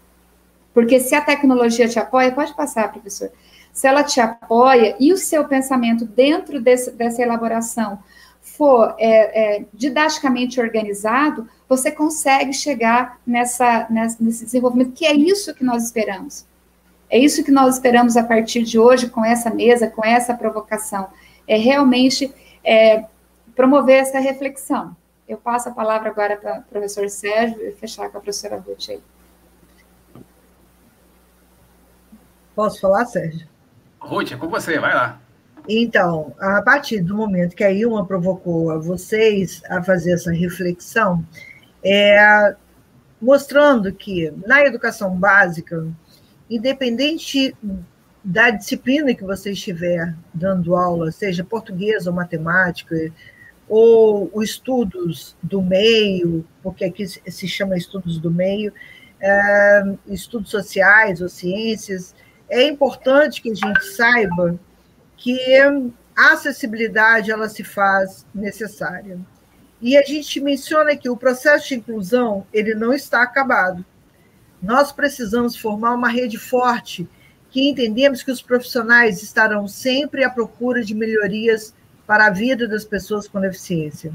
[0.73, 3.31] Porque se a tecnologia te apoia, pode passar, professor.
[3.73, 7.99] Se ela te apoia e o seu pensamento dentro desse, dessa elaboração
[8.41, 15.65] for é, é, didaticamente organizado, você consegue chegar nessa, nesse desenvolvimento, que é isso que
[15.65, 16.47] nós esperamos.
[17.11, 21.09] É isso que nós esperamos a partir de hoje, com essa mesa, com essa provocação.
[21.47, 23.05] É realmente é,
[23.59, 24.97] promover essa reflexão.
[25.29, 28.91] Eu passo a palavra agora para o professor Sérgio e fechar com a professora Ruth
[28.91, 29.03] aí.
[32.55, 33.49] Posso falar, Sérgio?
[33.99, 35.21] Ruth, é com você, vai lá.
[35.69, 41.27] Então, a partir do momento que a Ilma provocou a vocês a fazer essa reflexão,
[41.85, 42.55] é,
[43.21, 45.85] mostrando que na educação básica,
[46.49, 47.57] independente
[48.23, 52.95] da disciplina que você estiver dando aula, seja português ou matemática,
[53.69, 58.73] ou os estudos do meio, porque aqui se chama estudos do meio,
[59.21, 62.15] é, estudos sociais ou ciências,
[62.49, 64.59] é importante que a gente saiba
[65.17, 65.39] que
[66.17, 69.19] a acessibilidade ela se faz necessária.
[69.81, 73.85] E a gente menciona que o processo de inclusão ele não está acabado.
[74.61, 77.09] Nós precisamos formar uma rede forte
[77.51, 81.75] que entendemos que os profissionais estarão sempre à procura de melhorias
[82.09, 84.13] para a vida das pessoas com deficiência.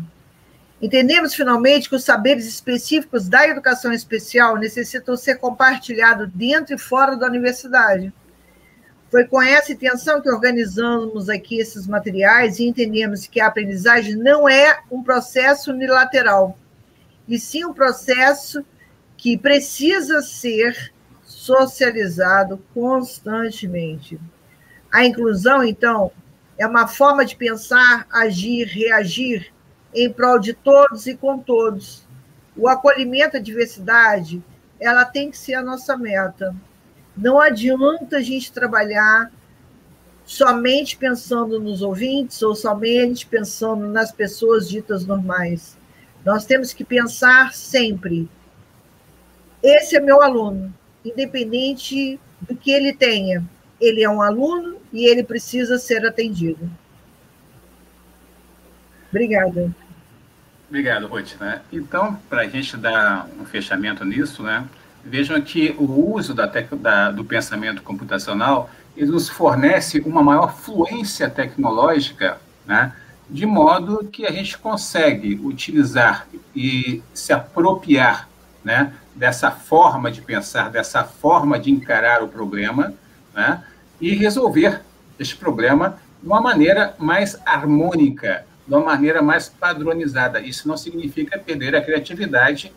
[0.82, 7.16] Entendemos finalmente que os saberes específicos da educação especial necessitam ser compartilhados dentro e fora
[7.16, 8.12] da universidade
[9.14, 14.50] foi com essa intenção que organizamos aqui esses materiais e entendemos que a aprendizagem não
[14.50, 16.58] é um processo unilateral,
[17.28, 18.66] e sim um processo
[19.16, 20.92] que precisa ser
[21.24, 24.20] socializado constantemente.
[24.92, 26.12] A inclusão, então,
[26.64, 29.52] é uma forma de pensar, agir, reagir
[29.94, 32.08] em prol de todos e com todos.
[32.56, 34.42] O acolhimento à diversidade,
[34.80, 36.56] ela tem que ser a nossa meta.
[37.18, 39.30] Não adianta a gente trabalhar
[40.24, 45.78] somente pensando nos ouvintes ou somente pensando nas pessoas ditas normais.
[46.24, 48.30] Nós temos que pensar sempre.
[49.62, 53.44] Esse é meu aluno, independente do que ele tenha.
[53.84, 56.70] Ele é um aluno e ele precisa ser atendido.
[59.10, 59.72] Obrigada.
[60.68, 61.36] Obrigado, Ruth.
[61.40, 61.62] Né?
[61.72, 64.66] Então, para a gente dar um fechamento nisso, né,
[65.04, 71.30] vejam que o uso da, da, do pensamento computacional ele nos fornece uma maior fluência
[71.30, 72.94] tecnológica, né,
[73.30, 78.30] de modo que a gente consegue utilizar e se apropriar
[78.64, 82.94] né, dessa forma de pensar, dessa forma de encarar o problema,
[83.34, 83.64] né,
[84.04, 84.82] e resolver
[85.18, 90.42] este problema de uma maneira mais harmônica, de uma maneira mais padronizada.
[90.42, 92.74] Isso não significa perder a criatividade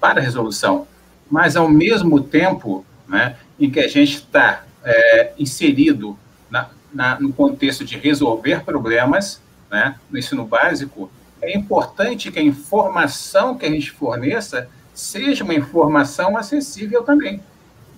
[0.00, 0.86] para a resolução,
[1.30, 6.18] mas ao mesmo tempo né, em que a gente está é, inserido
[6.50, 11.10] na, na, no contexto de resolver problemas, né, no ensino básico,
[11.42, 17.42] é importante que a informação que a gente forneça seja uma informação acessível também.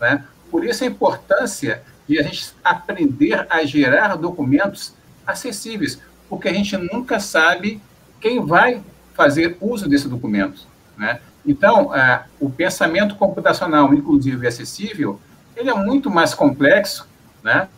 [0.00, 0.24] Né?
[0.50, 4.94] Por isso a importância de a gente aprender a gerar documentos
[5.26, 7.80] acessíveis, porque a gente nunca sabe
[8.20, 8.82] quem vai
[9.14, 10.66] fazer uso desse documento.
[10.96, 11.20] Né?
[11.46, 15.20] Então, é, o pensamento computacional inclusivo e acessível,
[15.56, 17.06] ele é muito mais complexo,
[17.42, 17.68] né?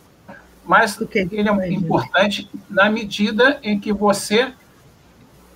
[0.65, 4.51] mas ele é importante na medida em que você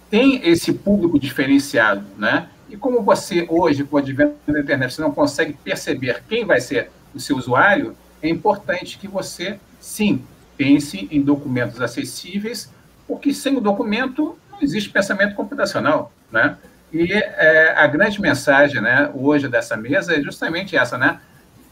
[0.10, 2.50] tem esse público diferenciado, né?
[2.70, 6.60] E como você hoje, com o advento da internet, você não consegue perceber quem vai
[6.62, 10.24] ser o seu usuário, é importante que você, sim,
[10.58, 12.70] pense em documentos acessíveis
[13.10, 16.58] porque sem o documento não existe pensamento computacional, né?
[16.94, 21.20] E é, a grande mensagem, né, hoje dessa mesa é justamente essa, né?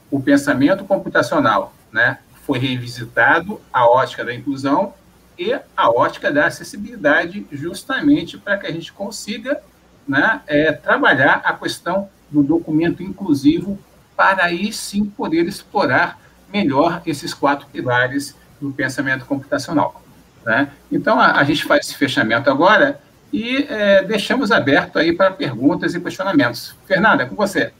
[0.09, 4.93] O pensamento computacional, né, foi revisitado a ótica da inclusão
[5.37, 9.61] e a ótica da acessibilidade, justamente para que a gente consiga,
[10.07, 13.77] né, é, trabalhar a questão do documento inclusivo
[14.15, 16.19] para aí sim poder explorar
[16.51, 20.01] melhor esses quatro pilares do pensamento computacional.
[20.45, 20.69] Né?
[20.91, 22.99] Então, a, a, gente faz esse fechamento agora
[23.31, 26.75] e é, deixamos aberto aí para perguntas e questionamentos.
[26.85, 27.71] Fernanda, é com você.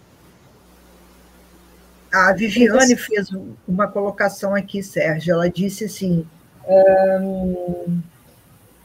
[2.12, 3.30] A Viviane fez
[3.68, 5.34] uma colocação aqui, Sérgio.
[5.34, 6.26] Ela disse assim: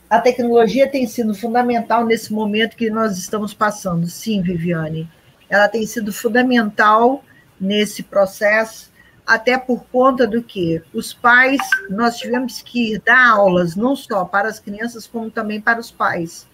[0.08, 4.06] a tecnologia tem sido fundamental nesse momento que nós estamos passando.
[4.06, 5.08] Sim, Viviane,
[5.48, 7.24] ela tem sido fundamental
[7.60, 8.91] nesse processo
[9.26, 14.48] até por conta do que os pais, nós tivemos que dar aulas não só para
[14.48, 16.46] as crianças, como também para os pais.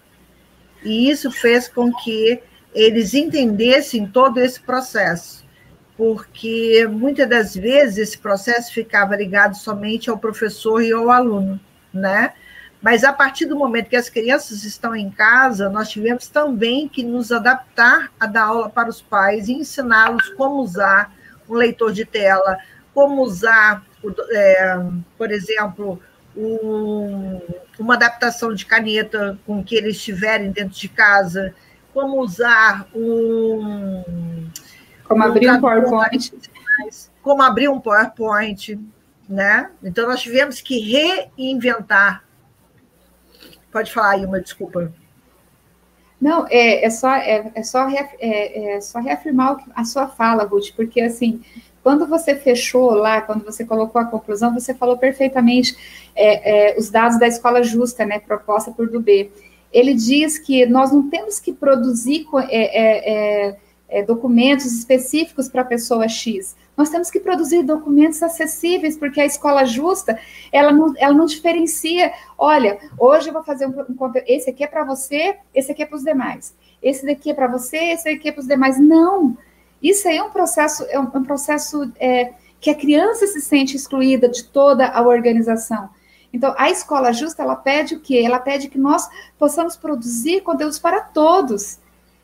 [0.83, 2.41] E isso fez com que
[2.73, 5.43] eles entendessem todo esse processo,
[5.97, 11.59] porque muitas das vezes esse processo ficava ligado somente ao professor e ao aluno,
[11.93, 12.33] né?
[12.81, 17.03] Mas a partir do momento que as crianças estão em casa, nós tivemos também que
[17.03, 21.13] nos adaptar a dar aula para os pais e ensiná-los como usar
[21.49, 22.57] um leitor de tela,
[22.93, 23.85] como usar,
[24.31, 24.77] é,
[25.17, 26.01] por exemplo,
[26.35, 27.41] um,
[27.79, 31.53] uma adaptação de caneta com que eles estiverem dentro de casa,
[31.93, 34.49] como usar um.
[35.03, 36.33] Como abrir um PowerPoint.
[37.21, 38.79] Como abrir um PowerPoint,
[39.27, 39.69] né?
[39.83, 42.23] Então, nós tivemos que reinventar.
[43.71, 44.91] Pode falar, Ilma, desculpa.
[46.19, 50.71] Não, é, é só, é, é só, é, é, só reafirmar a sua fala, Ruth,
[50.75, 51.41] porque assim,
[51.81, 55.75] quando você fechou lá, quando você colocou a conclusão, você falou perfeitamente
[56.15, 59.29] é, é, os dados da escola justa, né, proposta por Dubé.
[59.71, 63.55] Ele diz que nós não temos que produzir é,
[63.89, 66.55] é, documentos específicos para a pessoa X.
[66.77, 70.17] Nós temos que produzir documentos acessíveis, porque a escola justa,
[70.51, 74.67] ela não, ela não diferencia, olha, hoje eu vou fazer um, um esse aqui é
[74.67, 76.53] para você, esse aqui é para os demais.
[76.81, 78.79] Esse daqui é para você, esse aqui é para os demais.
[78.79, 79.37] Não,
[79.81, 83.75] isso aí é um processo, é um, um processo é, que a criança se sente
[83.75, 85.89] excluída de toda a organização.
[86.31, 88.21] Então, a escola justa, ela pede o quê?
[88.23, 91.79] Ela pede que nós possamos produzir conteúdos para todos.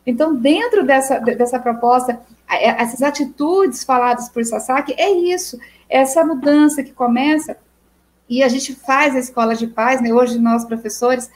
[0.06, 5.58] Então, dentro dessa, dessa proposta, é, essas atitudes faladas por Sasaki, é isso,
[5.90, 7.58] essa mudança que começa,
[8.30, 10.14] e a gente faz a escola de paz, né?
[10.14, 11.30] hoje nós, professores,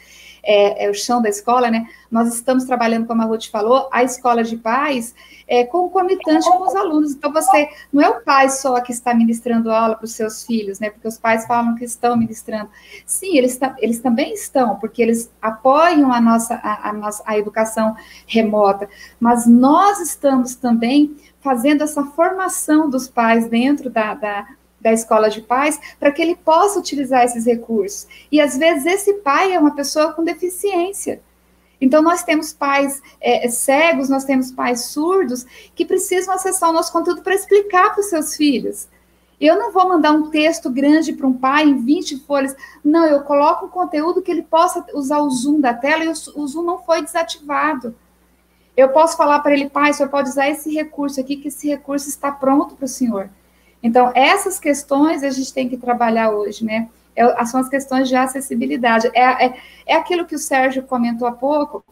[0.44, 1.88] é, é, o chão da escola, né?
[2.10, 5.14] Nós estamos trabalhando, como a Ruth falou, a escola de pais
[5.48, 7.14] é, concomitante com os alunos.
[7.14, 10.80] Então, você não é o pai só que está ministrando aula para os seus filhos,
[10.80, 10.90] né?
[10.90, 12.70] Porque os pais falam que estão ministrando.
[13.06, 17.96] Sim, eles, eles também estão, porque eles apoiam a nossa, a, a, nossa, a educação
[18.28, 18.88] remota,
[19.20, 24.48] mas nós estamos também fazendo essa formação dos pais dentro da, da
[24.82, 28.07] da escola de pais para que ele possa utilizar esses recursos.
[28.32, 31.21] E às vezes esse pai é uma pessoa com deficiência.
[31.82, 36.91] Então, nós temos pais é, cegos, nós temos pais surdos que precisam acessar o nosso
[36.91, 38.89] conteúdo para explicar para os seus filhos.
[39.39, 42.53] Eu não vou mandar um texto grande para um pai em 20 folhas.
[42.84, 46.13] Não, eu coloco um conteúdo que ele possa usar o zoom da tela e o,
[46.36, 47.95] o zoom não foi desativado.
[48.75, 51.69] Eu posso falar para ele, pai, o senhor pode usar esse recurso aqui, que esse
[51.69, 53.30] recurso está pronto para o senhor.
[53.82, 56.89] Então, essas questões a gente tem que trabalhar hoje, né?
[57.15, 59.09] É, são as questões de acessibilidade.
[59.13, 59.53] É, é,
[59.86, 61.84] é aquilo que o Sérgio comentou há pouco,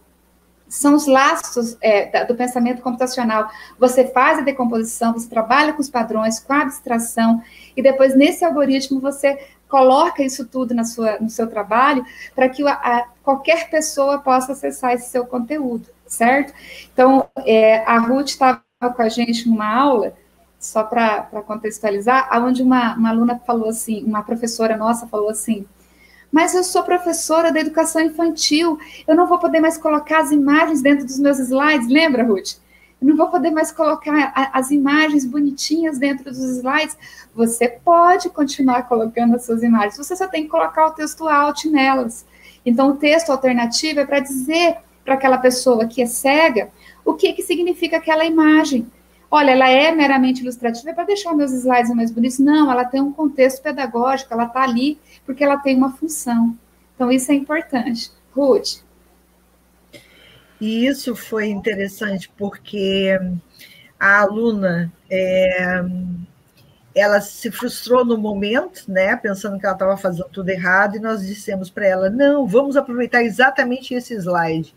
[0.67, 3.49] são os laços é, do pensamento computacional.
[3.79, 7.41] Você faz a decomposição, você trabalha com os padrões, com a abstração,
[7.75, 12.65] e depois, nesse algoritmo, você coloca isso tudo na sua, no seu trabalho para que
[12.65, 16.53] a, a, qualquer pessoa possa acessar esse seu conteúdo, certo?
[16.93, 18.61] Então, é, a Ruth estava
[18.95, 20.13] com a gente numa aula
[20.59, 25.65] só para contextualizar, onde uma, uma aluna falou assim, uma professora nossa falou assim,
[26.31, 28.77] mas eu sou professora da educação infantil,
[29.07, 32.55] eu não vou poder mais colocar as imagens dentro dos meus slides, lembra, Ruth?
[32.99, 36.97] Eu não vou poder mais colocar a, as imagens bonitinhas dentro dos slides.
[37.33, 41.65] Você pode continuar colocando as suas imagens, você só tem que colocar o texto alt
[41.65, 42.25] nelas.
[42.65, 46.69] Então, o texto alternativo é para dizer para aquela pessoa que é cega
[47.05, 48.85] o que, que significa aquela imagem.
[49.29, 52.39] Olha, ela é meramente ilustrativa para deixar meus slides mais bonitos.
[52.39, 56.57] Não, ela tem um contexto pedagógico, ela está ali porque ela tem uma função.
[56.95, 58.11] Então, isso é importante.
[58.33, 58.81] Ruth.
[60.59, 63.19] E isso foi interessante porque
[63.99, 65.83] a aluna é,
[66.95, 71.25] ela se frustrou no momento, né, pensando que ela estava fazendo tudo errado, e nós
[71.25, 74.73] dissemos para ela: não, vamos aproveitar exatamente esse slide.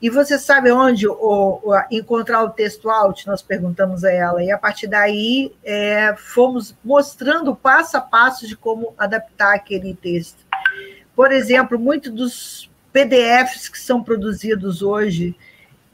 [0.00, 2.88] E você sabe onde o, o, encontrar o texto?
[3.26, 4.42] Nós perguntamos a ela.
[4.42, 10.46] E a partir daí é, fomos mostrando passo a passo de como adaptar aquele texto.
[11.16, 15.34] Por exemplo, muitos dos PDFs que são produzidos hoje,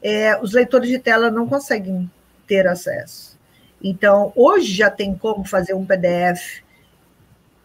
[0.01, 2.09] é, os leitores de tela não conseguem
[2.45, 3.35] ter acesso.
[3.83, 6.63] Então, hoje já tem como fazer um PDF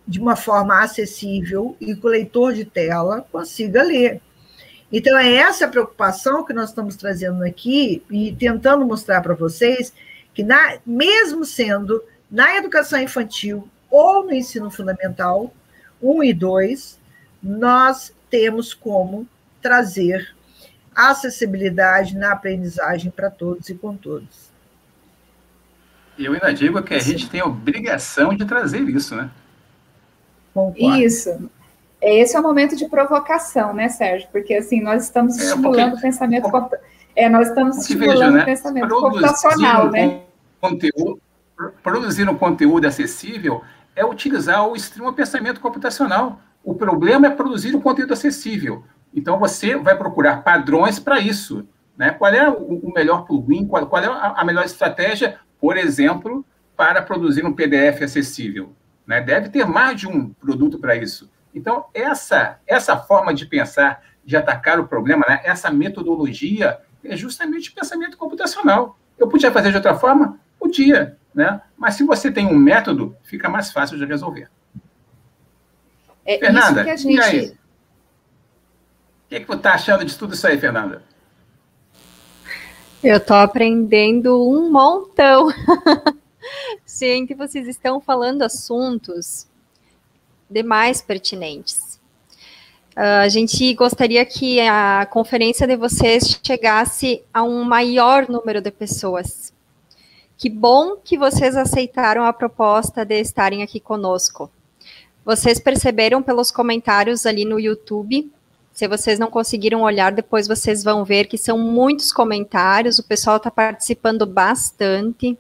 [0.09, 4.20] de uma forma acessível e que o leitor de tela consiga ler.
[4.93, 9.93] Então, é essa preocupação que nós estamos trazendo aqui e tentando mostrar para vocês
[10.34, 15.53] que, na, mesmo sendo na educação infantil ou no ensino fundamental,
[16.03, 16.99] 1 e 2,
[17.43, 19.26] nós temos como
[19.61, 20.34] trazer
[20.95, 24.51] acessibilidade na aprendizagem para todos e com todos.
[26.18, 29.30] Eu ainda digo que a gente tem a obrigação de trazer isso, né?
[30.53, 31.03] Concordo.
[31.03, 31.51] Isso.
[32.03, 34.28] Esse é o momento de provocação, né, Sérgio?
[34.32, 36.51] Porque assim, nós estamos é, estimulando o pensamento
[37.14, 38.42] é, nós estamos estimulando veja, né?
[38.42, 40.22] o pensamento computacional, né?
[40.61, 41.20] Conteúdo,
[41.82, 43.62] produzir um conteúdo acessível
[43.94, 46.40] é utilizar o extremo pensamento computacional.
[46.64, 48.84] O problema é produzir um conteúdo acessível.
[49.14, 51.66] Então você vai procurar padrões para isso.
[51.96, 52.11] Né?
[52.11, 56.44] Qual é o melhor plugin, qual, qual é a melhor estratégia, por exemplo,
[56.76, 58.72] para produzir um PDF acessível?
[59.07, 59.20] Né?
[59.20, 61.30] Deve ter mais de um produto para isso.
[61.55, 67.70] Então, essa, essa forma de pensar, de atacar o problema, né, essa metodologia, é justamente
[67.70, 68.98] o pensamento computacional.
[69.18, 70.38] Eu podia fazer de outra forma?
[70.59, 71.61] Podia, né?
[71.76, 74.51] mas se você tem um método, fica mais fácil de resolver.
[76.26, 77.14] É Fernanda, que a gente...
[77.14, 77.46] e aí?
[77.48, 81.03] O que, é que você está achando de tudo isso aí, Fernanda?
[83.03, 85.48] Eu estou aprendendo um montão.
[86.84, 89.49] Sim, que vocês estão falando assuntos
[90.51, 91.98] demais pertinentes.
[92.96, 98.70] Uh, a gente gostaria que a conferência de vocês chegasse a um maior número de
[98.70, 99.53] pessoas.
[100.36, 104.51] Que bom que vocês aceitaram a proposta de estarem aqui conosco.
[105.24, 108.30] Vocês perceberam pelos comentários ali no YouTube.
[108.72, 113.36] Se vocês não conseguiram olhar, depois vocês vão ver que são muitos comentários, o pessoal
[113.36, 115.38] está participando bastante.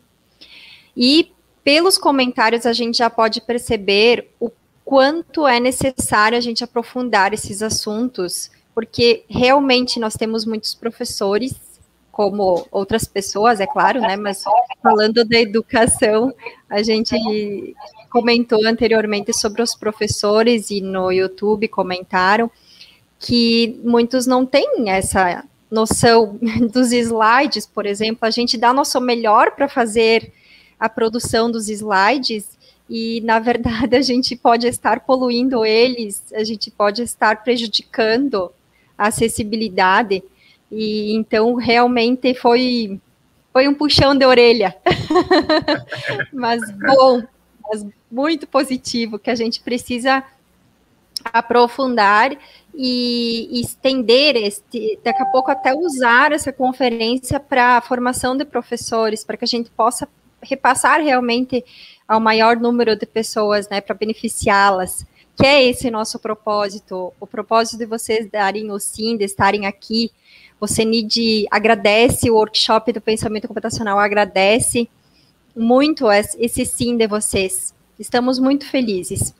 [0.96, 1.32] E
[1.64, 4.50] pelos comentários a gente já pode perceber o
[4.90, 11.54] quanto é necessário a gente aprofundar esses assuntos, porque realmente nós temos muitos professores,
[12.10, 14.16] como outras pessoas, é claro, né?
[14.16, 14.42] Mas
[14.82, 16.34] falando da educação,
[16.68, 17.14] a gente
[18.10, 22.50] comentou anteriormente sobre os professores e no YouTube comentaram.
[23.16, 26.36] que muitos não têm essa noção
[26.74, 28.26] dos slides, por exemplo.
[28.26, 30.32] A gente dá nosso melhor para fazer
[30.80, 32.58] a produção dos slides
[32.90, 38.50] e, na verdade, a gente pode estar poluindo eles, a gente pode estar prejudicando
[38.98, 40.24] a acessibilidade.
[40.72, 43.00] E então, realmente foi
[43.52, 44.76] foi um puxão de orelha.
[46.32, 47.22] mas bom,
[47.68, 50.24] mas muito positivo, que a gente precisa
[51.24, 52.36] aprofundar
[52.74, 59.22] e, estender este, daqui a pouco até usar essa conferência para a formação de professores,
[59.22, 60.08] para que a gente possa
[60.42, 61.64] repassar realmente
[62.10, 65.06] ao maior número de pessoas, né, para beneficiá-las,
[65.36, 70.10] que é esse nosso propósito, o propósito de vocês darem o sim, de estarem aqui,
[70.60, 74.90] o CENID agradece, o workshop do pensamento computacional agradece
[75.54, 77.72] muito esse sim de vocês.
[77.96, 79.32] Estamos muito felizes.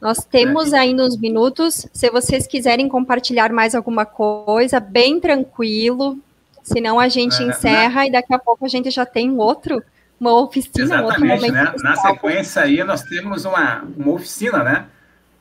[0.00, 1.86] Nós temos ainda uns minutos.
[1.92, 6.18] Se vocês quiserem compartilhar mais alguma coisa, bem tranquilo.
[6.60, 9.80] Senão a gente é, encerra e daqui a pouco a gente já tem um outro,
[10.20, 11.52] uma oficina, Exatamente, um.
[11.52, 11.74] Né?
[11.82, 14.86] Na sequência aí nós temos uma, uma oficina, né?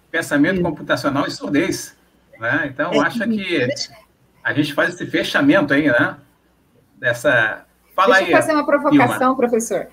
[0.10, 0.64] Pensamento Sim.
[0.64, 1.96] computacional e surdez.
[2.40, 2.70] Né?
[2.74, 3.68] Então, é, acho que
[4.42, 6.16] a gente faz esse fechamento aí, né?
[6.98, 7.66] Dessa.
[7.94, 8.32] Fala Deixa aí.
[8.32, 9.88] eu fazer uma provocação, professor.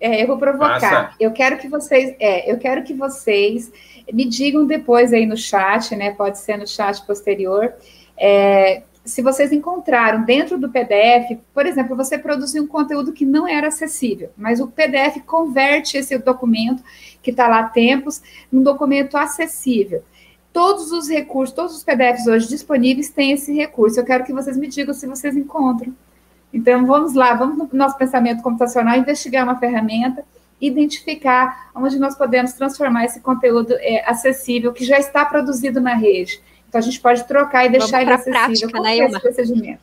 [0.00, 0.80] É, eu vou provocar.
[0.80, 1.14] Passa.
[1.18, 3.70] Eu quero que vocês, é, eu quero que vocês
[4.12, 6.12] me digam depois aí no chat, né?
[6.12, 7.74] Pode ser no chat posterior.
[8.16, 13.48] É, se vocês encontraram dentro do PDF, por exemplo, você produziu um conteúdo que não
[13.48, 16.82] era acessível, mas o PDF converte esse documento
[17.22, 18.22] que está lá há tempos
[18.52, 20.02] num documento acessível.
[20.52, 24.00] Todos os recursos, todos os PDFs hoje disponíveis têm esse recurso.
[24.00, 25.94] Eu quero que vocês me digam se vocês encontram.
[26.52, 30.24] Então, vamos lá, vamos no nosso pensamento computacional investigar uma ferramenta,
[30.60, 36.40] identificar onde nós podemos transformar esse conteúdo é, acessível que já está produzido na rede.
[36.70, 38.70] Então, a gente pode trocar e deixar ele acessível.
[38.70, 39.82] Prática, né, é esse procedimento?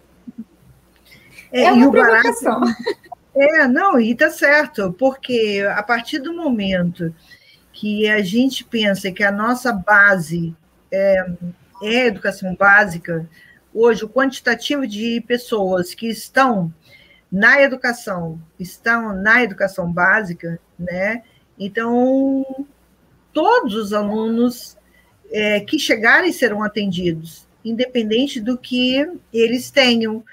[1.52, 2.62] É, é uma provocação.
[3.40, 7.14] É, não, e tá certo, porque a partir do momento
[7.72, 10.56] que a gente pensa que a nossa base
[10.92, 11.24] é,
[11.84, 13.30] é a educação básica,
[13.72, 16.74] hoje o quantitativo de pessoas que estão
[17.32, 21.22] na educação, estão na educação básica, né?
[21.60, 22.44] Então,
[23.32, 24.77] todos os alunos
[25.32, 30.24] é, que chegarem serão atendidos, independente do que eles tenham.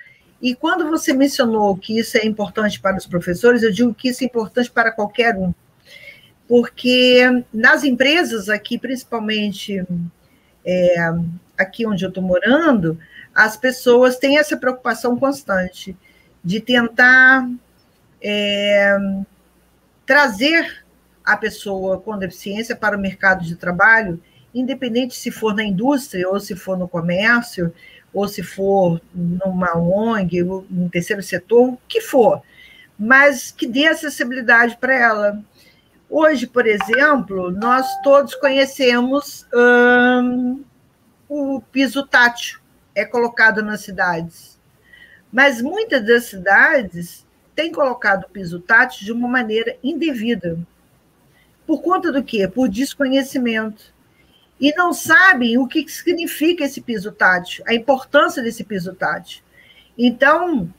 [0.40, 4.22] E quando você mencionou que isso é importante para os professores, eu digo que isso
[4.22, 5.52] é importante para qualquer um
[6.48, 9.84] porque nas empresas aqui, principalmente
[10.64, 10.96] é,
[11.56, 12.98] aqui onde eu estou morando,
[13.34, 15.96] as pessoas têm essa preocupação constante
[16.42, 17.48] de tentar
[18.22, 18.96] é,
[20.04, 20.84] trazer
[21.24, 24.22] a pessoa com deficiência para o mercado de trabalho,
[24.54, 27.72] independente se for na indústria, ou se for no comércio,
[28.12, 32.40] ou se for numa ONG, no terceiro setor, o que for,
[32.98, 35.44] mas que dê acessibilidade para ela,
[36.08, 40.62] Hoje, por exemplo, nós todos conhecemos hum,
[41.28, 42.60] o piso tátil,
[42.94, 44.60] é colocado nas cidades.
[45.32, 50.58] Mas muitas das cidades têm colocado o piso tátil de uma maneira indevida.
[51.66, 52.46] Por conta do quê?
[52.46, 53.93] Por desconhecimento.
[54.64, 59.42] E não sabem o que significa esse piso tátil, a importância desse piso tátil.
[59.96, 60.72] Então,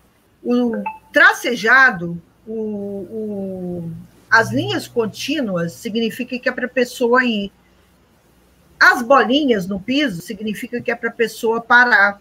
[0.44, 0.82] o
[1.14, 3.92] tracejado, o, o
[4.28, 7.52] as linhas contínuas significa que é para a pessoa ir.
[8.80, 12.20] As bolinhas no piso significa que é para a pessoa parar.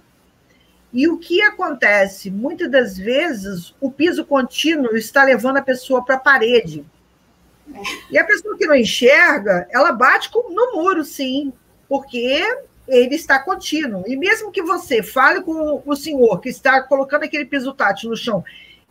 [0.93, 2.31] E o que acontece?
[2.31, 6.85] Muitas das vezes, o piso contínuo está levando a pessoa para a parede.
[8.11, 11.53] E a pessoa que não enxerga, ela bate no muro, sim,
[11.89, 12.43] porque
[12.87, 14.05] ele está contínuo.
[14.07, 18.17] E mesmo que você fale com o senhor que está colocando aquele piso tátil no
[18.17, 18.45] chão,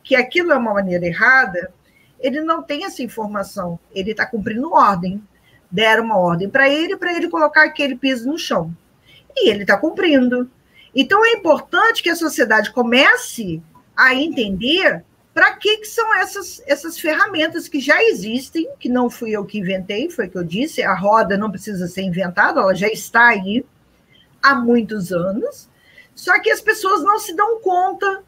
[0.03, 1.71] que aquilo é uma maneira errada,
[2.19, 3.79] ele não tem essa informação.
[3.93, 5.21] Ele está cumprindo ordem.
[5.69, 8.75] Deram uma ordem para ele, para ele colocar aquele piso no chão.
[9.35, 10.49] E ele está cumprindo.
[10.95, 13.61] Então, é importante que a sociedade comece
[13.95, 15.03] a entender
[15.33, 19.57] para que, que são essas, essas ferramentas que já existem, que não fui eu que
[19.57, 23.29] inventei, foi o que eu disse, a roda não precisa ser inventada, ela já está
[23.29, 23.65] aí
[24.41, 25.67] há muitos anos,
[26.13, 28.23] só que as pessoas não se dão conta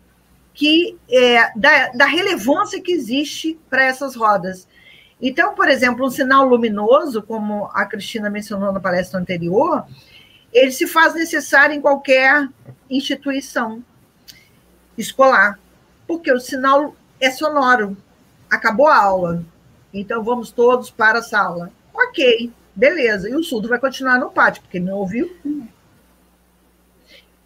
[0.53, 4.68] que é, da, da relevância que existe para essas rodas.
[5.22, 9.86] Então, por exemplo, um sinal luminoso, como a Cristina mencionou na palestra anterior,
[10.51, 12.47] ele se faz necessário em qualquer
[12.89, 13.84] instituição
[14.97, 15.60] escolar,
[16.08, 17.97] porque o sinal é sonoro.
[18.49, 19.43] Acabou a aula,
[19.93, 21.72] então vamos todos para a sala.
[21.93, 23.30] Ok, beleza.
[23.30, 25.36] E o surdo vai continuar no pátio, porque não ouviu.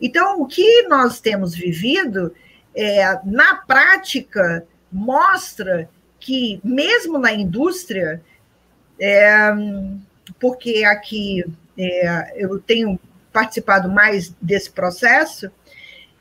[0.02, 2.34] Então, o que nós temos vivido,
[2.76, 5.90] é, na prática, mostra
[6.20, 8.22] que, mesmo na indústria,
[9.00, 9.52] é,
[10.40, 11.44] porque aqui
[11.78, 13.00] é, eu tenho
[13.32, 15.52] participado mais desse processo,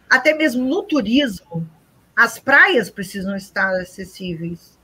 [0.09, 1.68] até mesmo no turismo,
[2.19, 4.77] as praias precisam estar acessíveis.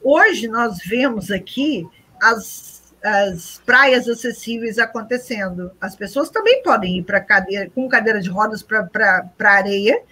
[0.00, 1.84] Hoje nós vemos aqui
[2.22, 5.72] as, as praias acessíveis acontecendo.
[5.80, 10.04] As pessoas também podem ir para cadeira com cadeira de rodas para a areia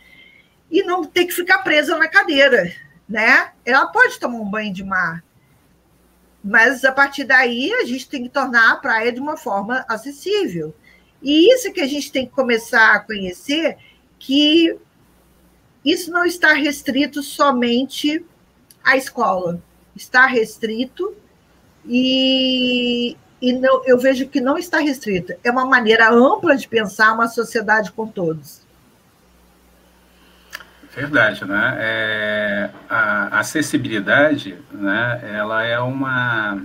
[0.68, 2.72] e não ter que ficar presa na cadeira,
[3.08, 3.52] né?
[3.64, 5.22] Ela pode tomar um banho de mar,
[6.42, 10.74] mas a partir daí a gente tem que tornar a praia de uma forma acessível.
[11.22, 13.76] E isso que a gente tem que começar a conhecer
[14.18, 14.76] que
[15.84, 18.24] isso não está restrito somente
[18.84, 19.60] à escola,
[19.96, 21.14] está restrito
[21.86, 25.32] e, e não, eu vejo que não está restrito.
[25.42, 28.60] É uma maneira ampla de pensar uma sociedade com todos.
[30.94, 31.76] Verdade, né?
[31.78, 35.20] É, a acessibilidade, né?
[35.34, 36.62] Ela é uma,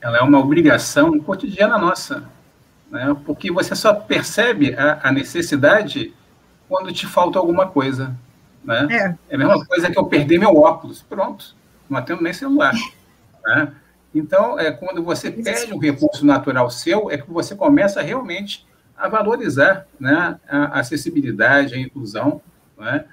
[0.00, 2.24] ela é uma obrigação cotidiana nossa,
[2.90, 3.16] né?
[3.24, 6.12] Porque você só percebe a, a necessidade
[6.68, 8.16] quando te falta alguma coisa,
[8.64, 8.86] né?
[8.90, 9.32] É.
[9.32, 11.54] é a mesma coisa que eu perder meu óculos, pronto,
[11.88, 12.74] não atendo nem celular,
[13.44, 13.72] né?
[14.14, 19.08] Então, é quando você perde um recurso natural seu, é que você começa realmente a
[19.08, 20.38] valorizar, né?
[20.46, 22.40] A acessibilidade, a inclusão,
[22.78, 23.06] né?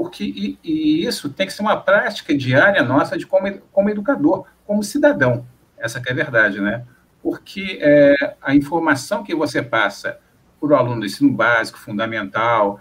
[0.00, 4.46] porque e, e, isso tem que ser uma prática diária nossa de como, como educador,
[4.66, 5.46] como cidadão.
[5.76, 6.86] Essa é a verdade, né?
[7.22, 10.18] Porque é, a informação que você passa
[10.58, 12.80] para o aluno do ensino básico, fundamental,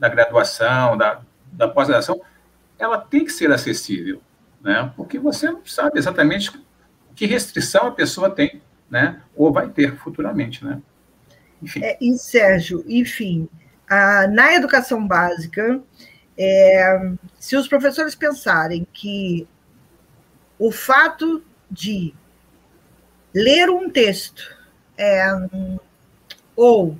[0.00, 1.20] da graduação, da,
[1.52, 2.20] da pós-graduação,
[2.78, 4.22] ela tem que ser acessível,
[4.62, 4.90] né?
[4.96, 6.50] Porque você não sabe exatamente
[7.14, 9.20] que restrição a pessoa tem, né?
[9.36, 10.80] Ou vai ter futuramente, né?
[11.62, 11.84] Enfim.
[11.84, 13.46] É, e Sérgio, enfim,
[13.86, 15.82] a, na educação básica,
[16.38, 19.46] é, se os professores pensarem que
[20.58, 22.14] o fato de
[23.34, 24.56] ler um texto
[24.96, 25.26] é,
[26.56, 26.98] ou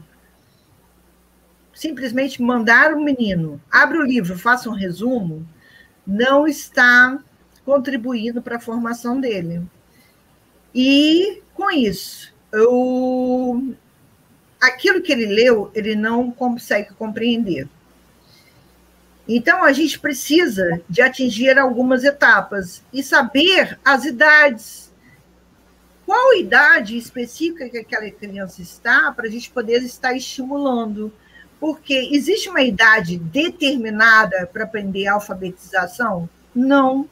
[1.80, 5.48] simplesmente mandar o menino abre o livro, faça um resumo,
[6.06, 7.18] não está
[7.64, 9.62] contribuindo para a formação dele.
[10.74, 13.74] E com isso, eu,
[14.60, 17.66] aquilo que ele leu, ele não consegue compreender.
[19.26, 24.92] Então, a gente precisa de atingir algumas etapas e saber as idades.
[26.04, 31.10] Qual idade específica que aquela criança está, para a gente poder estar estimulando.
[31.60, 36.28] Porque existe uma idade determinada para aprender a alfabetização?
[36.54, 37.08] Não.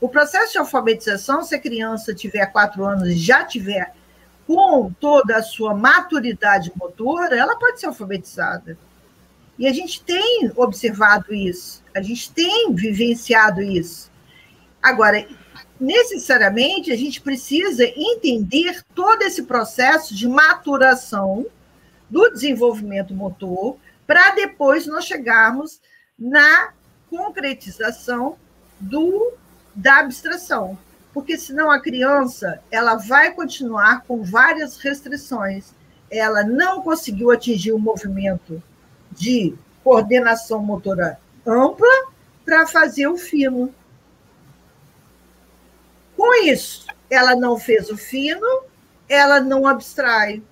[0.00, 3.94] O processo de alfabetização, se a criança tiver quatro anos e já tiver
[4.46, 8.76] com toda a sua maturidade motora, ela pode ser alfabetizada.
[9.58, 14.10] E a gente tem observado isso, a gente tem vivenciado isso.
[14.82, 15.24] Agora,
[15.78, 21.46] necessariamente, a gente precisa entender todo esse processo de maturação
[22.10, 23.76] do desenvolvimento motor
[24.06, 25.80] para depois nós chegarmos
[26.18, 26.72] na
[27.10, 28.36] concretização
[28.80, 29.32] do
[29.74, 30.78] da abstração,
[31.14, 35.72] porque senão a criança ela vai continuar com várias restrições.
[36.10, 38.62] Ela não conseguiu atingir o movimento
[39.10, 41.88] de coordenação motora ampla
[42.44, 43.74] para fazer o fino.
[46.16, 48.64] Com isso, ela não fez o fino,
[49.08, 50.42] ela não abstrai.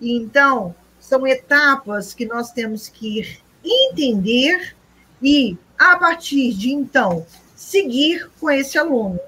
[0.00, 0.74] Então,
[1.08, 4.76] são etapas que nós temos que entender
[5.22, 9.18] e, a partir de então, seguir com esse aluno.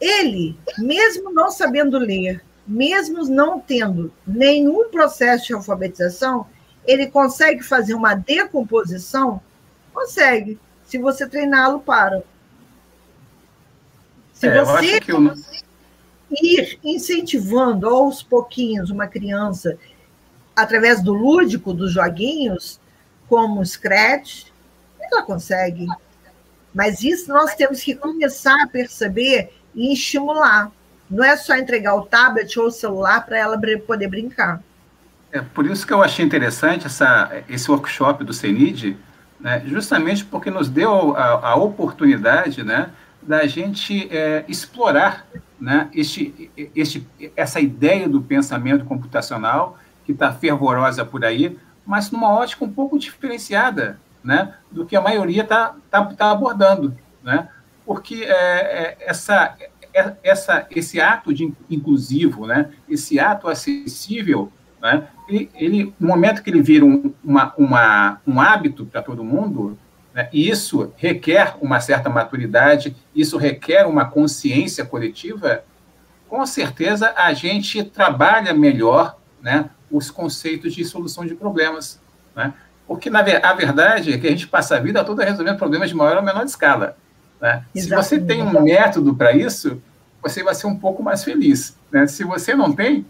[0.00, 6.46] Ele, mesmo não sabendo ler, mesmo não tendo nenhum processo de alfabetização,
[6.86, 9.40] ele consegue fazer uma decomposição?
[9.92, 12.22] Consegue, se você treiná-lo para.
[14.32, 15.34] Se é, você eu...
[16.42, 19.78] ir incentivando aos pouquinhos uma criança
[20.54, 22.80] através do lúdico dos joguinhos,
[23.28, 24.46] como Scratch,
[25.00, 25.86] ela consegue.
[26.74, 30.70] Mas isso nós temos que começar a perceber e estimular.
[31.10, 34.62] Não é só entregar o tablet ou o celular para ela poder brincar.
[35.30, 38.96] É por isso que eu achei interessante essa, esse workshop do CENID,
[39.40, 42.90] né, justamente porque nos deu a, a oportunidade né,
[43.20, 45.26] da gente é, explorar
[45.60, 52.30] né, este, este, essa ideia do pensamento computacional que está fervorosa por aí, mas numa
[52.30, 56.96] ótica um pouco diferenciada né, do que a maioria está tá, tá abordando.
[57.22, 57.48] Né?
[57.84, 59.56] Porque é, é, essa,
[59.92, 64.50] é, essa, esse ato de inclusivo, né, esse ato acessível,
[64.80, 65.08] né?
[65.28, 69.78] ele, ele, no momento que ele vira um, uma, uma, um hábito para todo mundo,
[70.14, 75.64] né, isso requer uma certa maturidade, isso requer uma consciência coletiva,
[76.28, 82.00] com certeza a gente trabalha melhor né, os conceitos de solução de problemas.
[82.34, 82.54] Né?
[82.88, 85.94] Porque na, a verdade é que a gente passa a vida toda resolvendo problemas de
[85.94, 86.96] maior ou menor escala.
[87.40, 87.62] Né?
[87.76, 89.80] Se você tem um método para isso,
[90.22, 91.76] você vai ser um pouco mais feliz.
[91.92, 92.06] Né?
[92.06, 93.04] Se você não tem,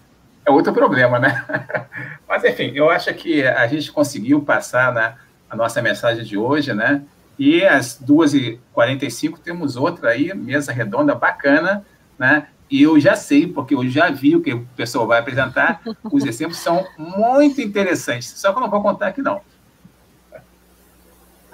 [0.45, 1.45] é outro problema, né?
[2.29, 5.15] Mas, enfim, eu acho que a gente conseguiu passar né,
[5.49, 7.03] a nossa mensagem de hoje, né?
[7.39, 11.85] E às 2h45 temos outra aí, mesa redonda bacana,
[12.19, 12.49] né?
[12.71, 16.25] E eu já sei, porque eu já vi o que o pessoal vai apresentar, os
[16.25, 19.41] exemplos são muito interessantes, só que eu não vou contar aqui não.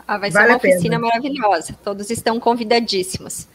[0.07, 3.47] Ah, vai vale ser uma oficina maravilhosa, todos estão convidadíssimos.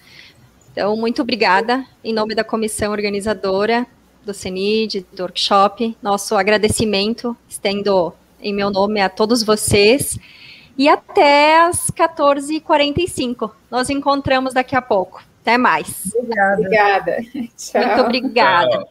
[0.71, 3.87] Então, muito obrigada, em nome da comissão organizadora,
[4.25, 5.95] do CENID, do workshop.
[6.01, 10.19] Nosso agradecimento, estendo em meu nome a todos vocês.
[10.77, 13.51] E até às 14h45.
[13.71, 15.23] Nós encontramos daqui a pouco.
[15.45, 16.11] Até mais.
[16.15, 16.53] Obrigada.
[16.53, 17.17] obrigada.
[17.21, 18.85] Muito obrigada.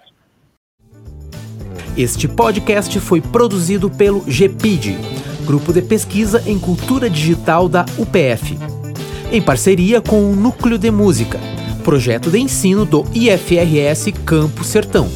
[1.96, 4.96] Este podcast foi produzido pelo GPID,
[5.44, 8.56] Grupo de Pesquisa em Cultura Digital da UPF,
[9.32, 11.40] em parceria com o Núcleo de Música,
[11.82, 15.08] projeto de ensino do IFRS Campo Sertão.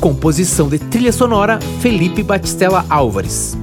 [0.00, 3.56] Composição de trilha sonora Felipe Batistella Álvares.